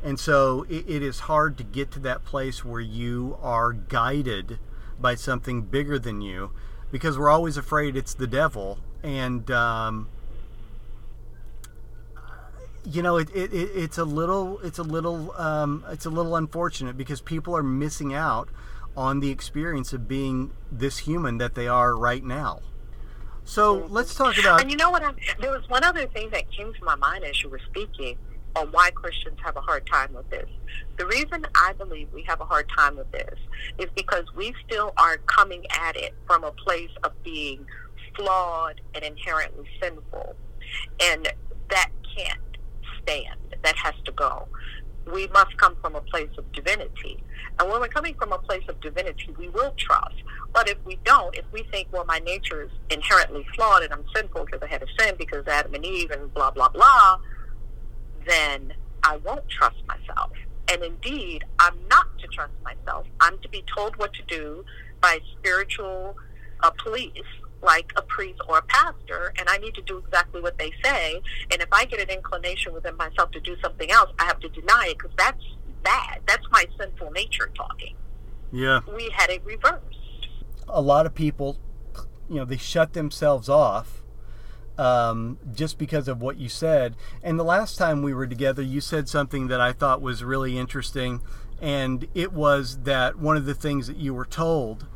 [0.07, 4.61] And so it, it is hard to get to that place where you are guided
[5.00, 6.52] by something bigger than you
[6.92, 8.78] because we're always afraid it's the devil.
[9.02, 10.09] And, um,
[12.84, 16.36] you know, it, it, it, it's a little, it's a little, um, it's a little
[16.36, 18.48] unfortunate because people are missing out
[18.96, 22.61] on the experience of being this human that they are right now.
[23.44, 24.61] So let's talk about.
[24.61, 25.02] And you know what?
[25.02, 28.16] I, there was one other thing that came to my mind as you were speaking
[28.57, 30.48] on why Christians have a hard time with this.
[30.96, 33.38] The reason I believe we have a hard time with this
[33.78, 37.66] is because we still are coming at it from a place of being
[38.16, 40.34] flawed and inherently sinful.
[41.02, 41.28] And
[41.68, 42.40] that can't
[43.02, 43.36] stand.
[43.62, 44.48] That has to go.
[45.12, 47.22] We must come from a place of divinity.
[47.59, 50.16] And when we're coming from a place of divinity, we will trust.
[50.52, 54.04] But if we don't, if we think, well, my nature is inherently flawed and I'm
[54.14, 57.18] sinful because I had a sin because Adam and Eve and blah, blah, blah,
[58.27, 60.33] then I won't trust myself.
[60.70, 63.07] And indeed, I'm not to trust myself.
[63.20, 64.64] I'm to be told what to do
[65.01, 66.16] by spiritual
[66.61, 67.22] uh, police
[67.62, 71.20] like a priest or a pastor, and I need to do exactly what they say.
[71.51, 74.49] And if I get an inclination within myself to do something else, I have to
[74.49, 75.43] deny it because that's
[75.83, 76.20] bad.
[76.27, 77.95] That's my sinful nature talking.
[78.53, 78.81] Yeah.
[78.95, 79.83] We had it reversed.
[80.68, 81.59] A lot of people,
[82.29, 84.03] you know, they shut themselves off
[84.79, 86.97] um, just because of what you said.
[87.22, 90.59] And the last time we were together, you said something that I thought was really
[90.59, 91.20] interesting.
[91.61, 94.87] And it was that one of the things that you were told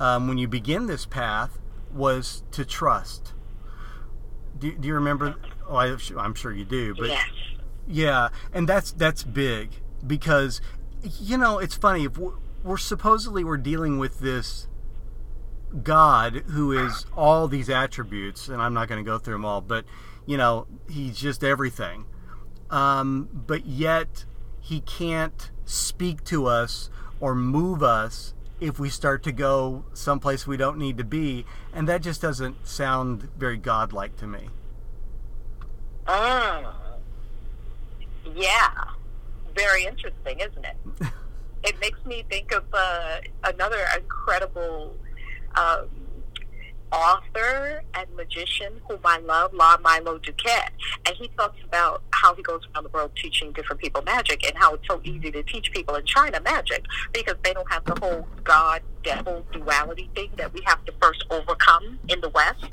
[0.00, 1.58] um, when you begin this path
[1.92, 3.34] was to trust.
[4.58, 5.36] Do, do you remember?
[5.68, 7.28] Oh, I, am sure you do, but yes.
[7.86, 9.70] yeah, and that's that's big
[10.04, 10.60] because
[11.20, 12.32] you know it's funny if we're,
[12.64, 14.66] we're supposedly we're dealing with this
[15.82, 19.60] God who is all these attributes, and I'm not going to go through them all,
[19.60, 19.84] but
[20.26, 22.06] you know he's just everything.
[22.70, 24.24] Um, but yet
[24.60, 26.90] he can't speak to us
[27.20, 31.88] or move us if we start to go someplace we don't need to be, and
[31.88, 34.48] that just doesn't sound very godlike to me.
[36.06, 36.72] Mm.
[38.34, 38.70] Yeah,
[39.54, 40.76] very interesting, isn't it?
[41.64, 44.96] it makes me think of uh, another incredible
[45.56, 45.88] um,
[46.92, 50.70] author and magician whom I love, Lon Milo DuQuette.
[51.06, 54.56] And he talks about how he goes around the world teaching different people magic and
[54.56, 57.94] how it's so easy to teach people in China magic because they don't have the
[58.00, 62.64] whole God devil duality thing that we have to first overcome in the West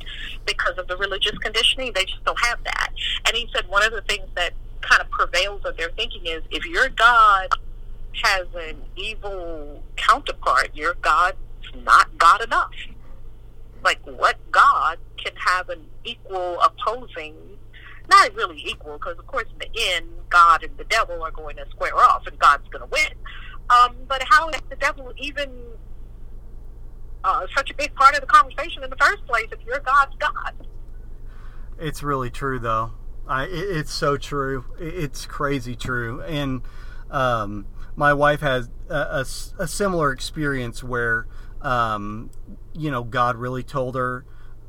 [0.46, 1.92] because of the religious conditioning.
[1.94, 2.90] They just don't have that.
[3.28, 6.44] And he said one of the things that kind of prevails of their thinking is
[6.52, 7.50] if your God
[8.24, 11.38] has an evil counterpart, your God's
[11.84, 12.72] not God enough
[13.86, 17.36] like what God can have an equal opposing,
[18.10, 21.56] not really equal, because of course in the end, God and the devil are going
[21.58, 23.14] to square off and God's going to win.
[23.70, 25.50] Um, but how is the devil even
[27.24, 30.16] uh, such a big part of the conversation in the first place if you're God's
[30.18, 30.54] God?
[31.80, 32.92] It's really true, though.
[33.28, 34.66] I, it's so true.
[34.80, 36.22] It's crazy true.
[36.22, 36.62] And
[37.10, 37.66] um,
[37.96, 39.26] my wife has a, a,
[39.60, 41.28] a similar experience where
[41.66, 42.30] um,
[42.74, 44.24] you know, God really told her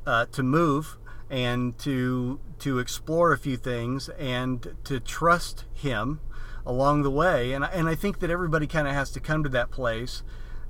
[0.06, 0.96] uh, to move
[1.28, 6.20] and to to explore a few things and to trust Him
[6.64, 7.52] along the way.
[7.52, 10.22] And and I think that everybody kind of has to come to that place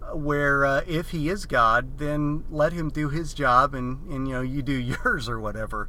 [0.02, 4.26] uh, where uh, if He is God, then let Him do His job, and and
[4.26, 4.72] you know you do
[5.04, 5.88] yours or whatever.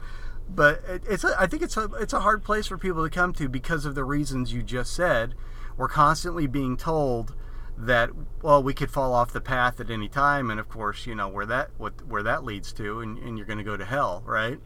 [0.49, 3.33] But it's a, I think it's a it's a hard place for people to come
[3.33, 5.33] to because of the reasons you just said.
[5.75, 7.35] We're constantly being told
[7.77, 8.09] that
[8.41, 11.27] well we could fall off the path at any time and of course you know
[11.27, 14.23] where that what where that leads to and, and you're going to go to hell
[14.25, 14.59] right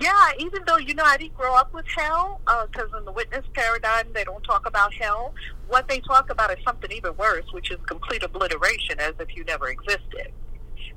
[0.00, 2.40] yeah even though you know i didn't grow up with hell
[2.70, 5.34] because uh, in the witness paradigm they don't talk about hell
[5.66, 9.44] what they talk about is something even worse which is complete obliteration as if you
[9.44, 10.30] never existed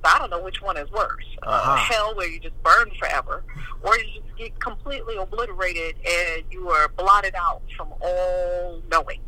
[0.03, 1.25] so I don't know which one is worse.
[1.43, 1.71] Uh-huh.
[1.71, 3.43] Uh, hell, where you just burn forever,
[3.83, 9.19] or you just get completely obliterated and you are blotted out from all knowing.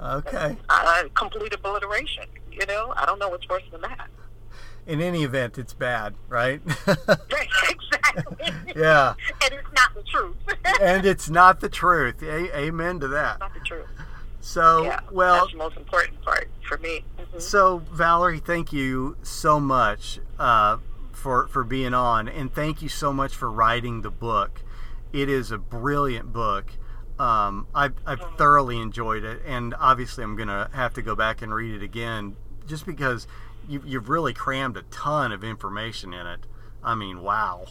[0.00, 0.56] Okay.
[0.68, 2.24] Uh, complete obliteration.
[2.50, 4.08] You know, I don't know what's worse than that.
[4.86, 6.60] In any event, it's bad, right?
[6.86, 8.54] right exactly.
[8.74, 9.14] yeah.
[9.44, 10.36] And it's not the truth.
[10.80, 12.22] and it's not the truth.
[12.22, 13.40] A- amen to that.
[13.40, 13.86] Not the truth.
[14.40, 17.04] So, yeah, well, that's the most important part for me.
[17.18, 17.38] Mm-hmm.
[17.38, 20.78] So, Valerie, thank you so much uh,
[21.12, 24.62] for for being on, and thank you so much for writing the book.
[25.12, 26.72] It is a brilliant book.
[27.20, 31.52] Um, I've, I've thoroughly enjoyed it, and obviously, I'm gonna have to go back and
[31.52, 32.34] read it again,
[32.66, 33.26] just because
[33.68, 36.46] you, you've really crammed a ton of information in it.
[36.82, 37.66] I mean, wow.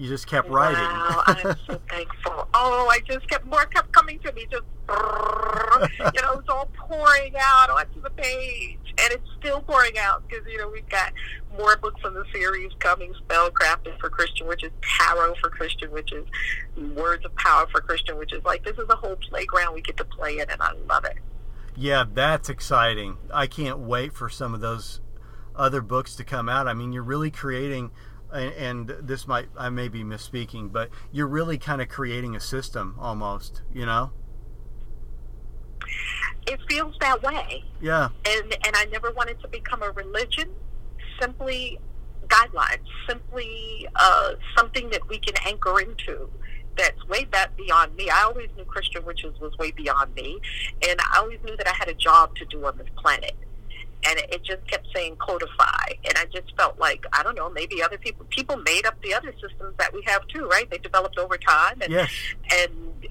[0.00, 0.78] You just kept writing.
[0.78, 2.48] Wow, I'm so thankful.
[2.54, 4.64] Oh, I just kept more kept coming to me, just
[6.14, 10.46] you know, it's all pouring out onto the page, and it's still pouring out because
[10.50, 11.12] you know we've got
[11.58, 16.26] more books in the series coming: Spellcrafted for Christian Witches, Tarot for Christian Witches,
[16.96, 18.42] Words of Power for Christian Witches.
[18.42, 21.18] Like this is a whole playground we get to play in, and I love it.
[21.76, 23.18] Yeah, that's exciting.
[23.34, 25.02] I can't wait for some of those
[25.54, 26.66] other books to come out.
[26.66, 27.90] I mean, you're really creating,
[28.32, 32.96] and this might, I may be misspeaking, but you're really kind of creating a system
[32.98, 34.12] almost, you know?
[36.46, 37.64] It feels that way.
[37.80, 38.08] Yeah.
[38.26, 40.50] And, and I never wanted to become a religion,
[41.20, 41.78] simply
[42.26, 46.30] guidelines, simply uh, something that we can anchor into
[46.76, 48.08] that's way back beyond me.
[48.08, 50.40] I always knew Christian witches was way beyond me,
[50.88, 53.36] and I always knew that I had a job to do on this planet.
[54.06, 57.82] And it, just kept saying codify, and I just felt like I don't know, maybe
[57.82, 60.68] other people people made up the other systems that we have too, right?
[60.70, 62.10] They developed over time, and yes.
[62.52, 63.06] and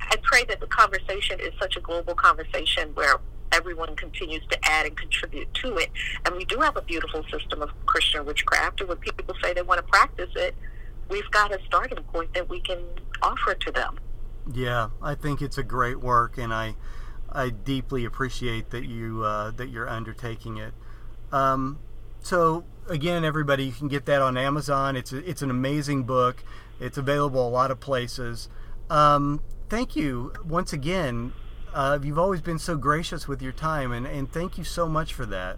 [0.00, 3.20] I pray that the conversation is such a global conversation where
[3.52, 5.90] everyone continues to add and contribute to it.
[6.24, 9.62] And we do have a beautiful system of Christian witchcraft, and when people say they
[9.62, 10.54] want to practice it,
[11.08, 12.80] we've got a starting point that we can
[13.22, 13.98] offer to them.
[14.52, 16.74] Yeah, I think it's a great work, and I
[17.34, 20.72] I deeply appreciate that you uh, that you're undertaking it.
[21.32, 21.80] Um,
[22.20, 24.96] so again, everybody, you can get that on Amazon.
[24.96, 26.44] It's a, it's an amazing book.
[26.80, 28.48] It's available a lot of places.
[28.90, 31.32] Um, thank you once again.
[31.72, 35.12] Uh, you've always been so gracious with your time, and, and thank you so much
[35.12, 35.56] for that.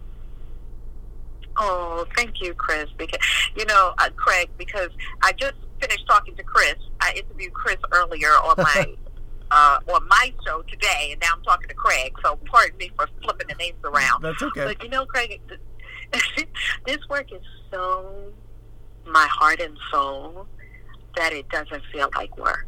[1.59, 2.89] Oh, thank you, Chris.
[2.97, 3.21] Because
[3.55, 4.91] you know, uh, Craig, because
[5.23, 6.77] I just finished talking to Chris.
[7.01, 8.95] I interviewed Chris earlier on my
[9.51, 12.15] uh, on my show today, and now I'm talking to Craig.
[12.25, 14.23] So pardon me for flipping the names around.
[14.23, 14.65] That's okay.
[14.65, 15.41] But you know, Craig,
[16.87, 18.33] this work is so
[19.07, 20.47] my heart and soul
[21.17, 22.67] that it doesn't feel like work.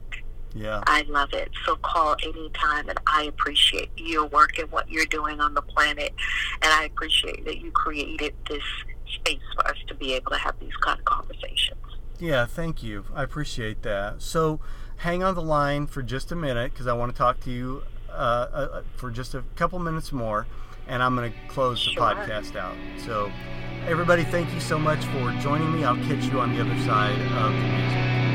[0.55, 0.83] Yeah.
[0.87, 1.51] I love it.
[1.67, 6.15] So call anytime, and I appreciate your work and what you're doing on the planet.
[6.63, 8.63] And I appreciate that you created this
[9.15, 11.79] space for us to be able to have these kind of conversations.
[12.19, 13.05] Yeah, thank you.
[13.15, 14.23] I appreciate that.
[14.23, 14.61] So
[14.99, 17.83] hang on the line for just a minute because I want to talk to you
[18.11, 20.47] uh, uh, for just a couple minutes more,
[20.87, 22.03] and I'm going to close the Sure.
[22.03, 22.75] podcast out.
[23.05, 23.31] So,
[23.87, 25.85] everybody, thank you so much for joining me.
[25.85, 28.28] I'll catch you on the other side of the music.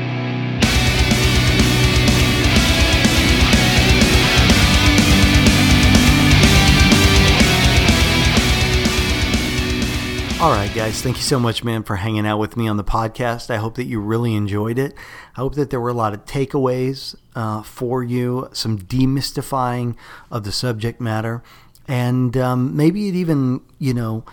[10.44, 12.84] All right, guys, thank you so much, man, for hanging out with me on the
[12.84, 13.48] podcast.
[13.48, 14.92] I hope that you really enjoyed it.
[15.34, 19.96] I hope that there were a lot of takeaways uh, for you, some demystifying
[20.30, 21.42] of the subject matter,
[21.88, 24.26] and um, maybe it even, you know,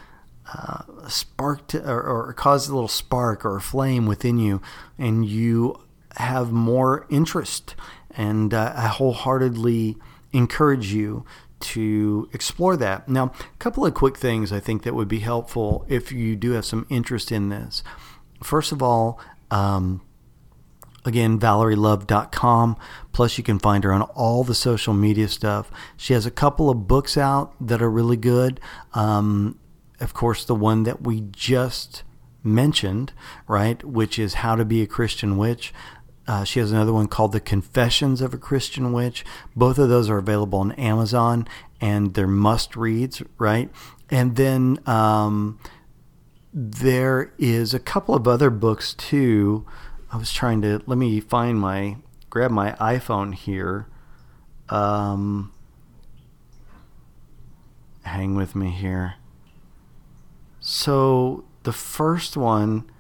[0.54, 4.62] uh, sparked or, or caused a little spark or a flame within you,
[4.98, 5.80] and you
[6.18, 7.74] have more interest.
[8.10, 9.96] And uh, I wholeheartedly
[10.34, 11.26] encourage you
[11.62, 13.08] to explore that.
[13.08, 16.52] Now, a couple of quick things I think that would be helpful if you do
[16.52, 17.84] have some interest in this.
[18.44, 19.20] First of all,
[19.50, 20.02] um,
[21.06, 22.78] again, valerielove.com.
[23.12, 25.72] Plus, you can find her on all the social media stuff.
[25.98, 28.60] She has a couple of books out that are really good.
[28.94, 29.60] Um,
[30.00, 32.04] of course, the one that we just
[32.44, 33.14] mentioned,
[33.48, 35.74] right, which is How to Be a Christian Witch.
[36.28, 39.26] Uh, she has another one called The Confessions of a Christian Witch.
[39.56, 41.48] Both of those are available on Amazon
[41.80, 43.70] and they're must reads, right?
[44.10, 45.60] And then um,
[46.54, 49.66] there is a couple of other books too.
[50.12, 51.98] I was trying to let me find my
[52.30, 53.88] grab my iPhone here.
[54.70, 55.52] Um,
[58.04, 59.16] hang with me here.
[60.60, 62.91] So the first one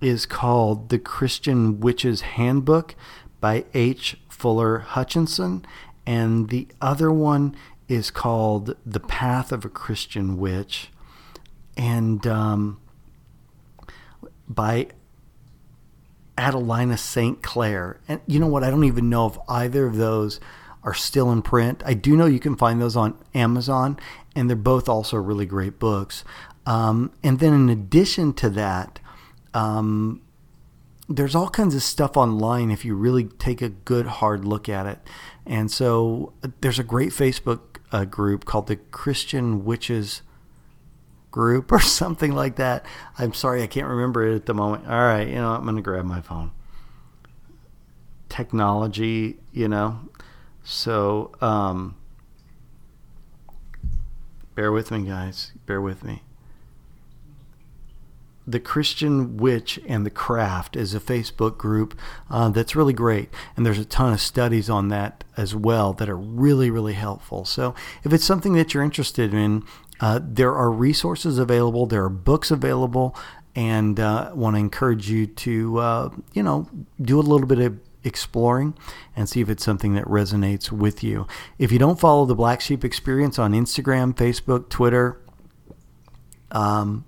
[0.00, 2.94] is called The Christian Witch's Handbook
[3.40, 4.18] by H.
[4.28, 5.64] Fuller Hutchinson,
[6.06, 7.56] and the other one
[7.88, 10.90] is called The Path of a Christian Witch,
[11.76, 12.80] and um,
[14.48, 14.88] by
[16.38, 17.42] Adelina St.
[17.42, 17.98] Clair.
[18.08, 18.64] And you know what?
[18.64, 20.40] I don't even know if either of those
[20.82, 21.82] are still in print.
[21.84, 23.98] I do know you can find those on Amazon,
[24.34, 26.24] and they're both also really great books.
[26.66, 29.00] Um, and then in addition to that,
[29.56, 30.20] um,
[31.08, 34.84] there's all kinds of stuff online if you really take a good hard look at
[34.84, 34.98] it.
[35.46, 37.60] And so there's a great Facebook
[37.90, 40.20] uh, group called the Christian Witches
[41.30, 42.84] group or something like that.
[43.18, 44.86] I'm sorry, I can't remember it at the moment.
[44.86, 46.50] All right, you know, I'm going to grab my phone.
[48.28, 50.00] Technology, you know.
[50.64, 51.96] So, um,
[54.54, 55.52] bear with me, guys.
[55.64, 56.22] Bear with me.
[58.46, 61.98] The Christian Witch and the Craft is a Facebook group
[62.30, 63.28] uh, that's really great.
[63.56, 67.44] And there's a ton of studies on that as well that are really, really helpful.
[67.44, 67.74] So
[68.04, 69.64] if it's something that you're interested in,
[70.00, 73.16] uh, there are resources available, there are books available,
[73.54, 76.68] and uh, want to encourage you to, uh, you know,
[77.00, 78.76] do a little bit of exploring
[79.16, 81.26] and see if it's something that resonates with you.
[81.58, 85.20] If you don't follow the Black Sheep Experience on Instagram, Facebook, Twitter,
[86.52, 87.04] um,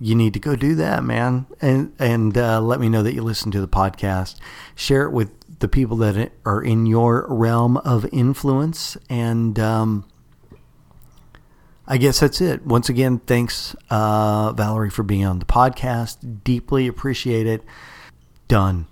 [0.00, 3.22] you need to go do that, man, and and uh, let me know that you
[3.22, 4.36] listen to the podcast.
[4.74, 10.04] Share it with the people that are in your realm of influence, and um,
[11.86, 12.64] I guess that's it.
[12.64, 16.44] Once again, thanks, uh, Valerie, for being on the podcast.
[16.44, 17.62] Deeply appreciate it.
[18.46, 18.86] Done.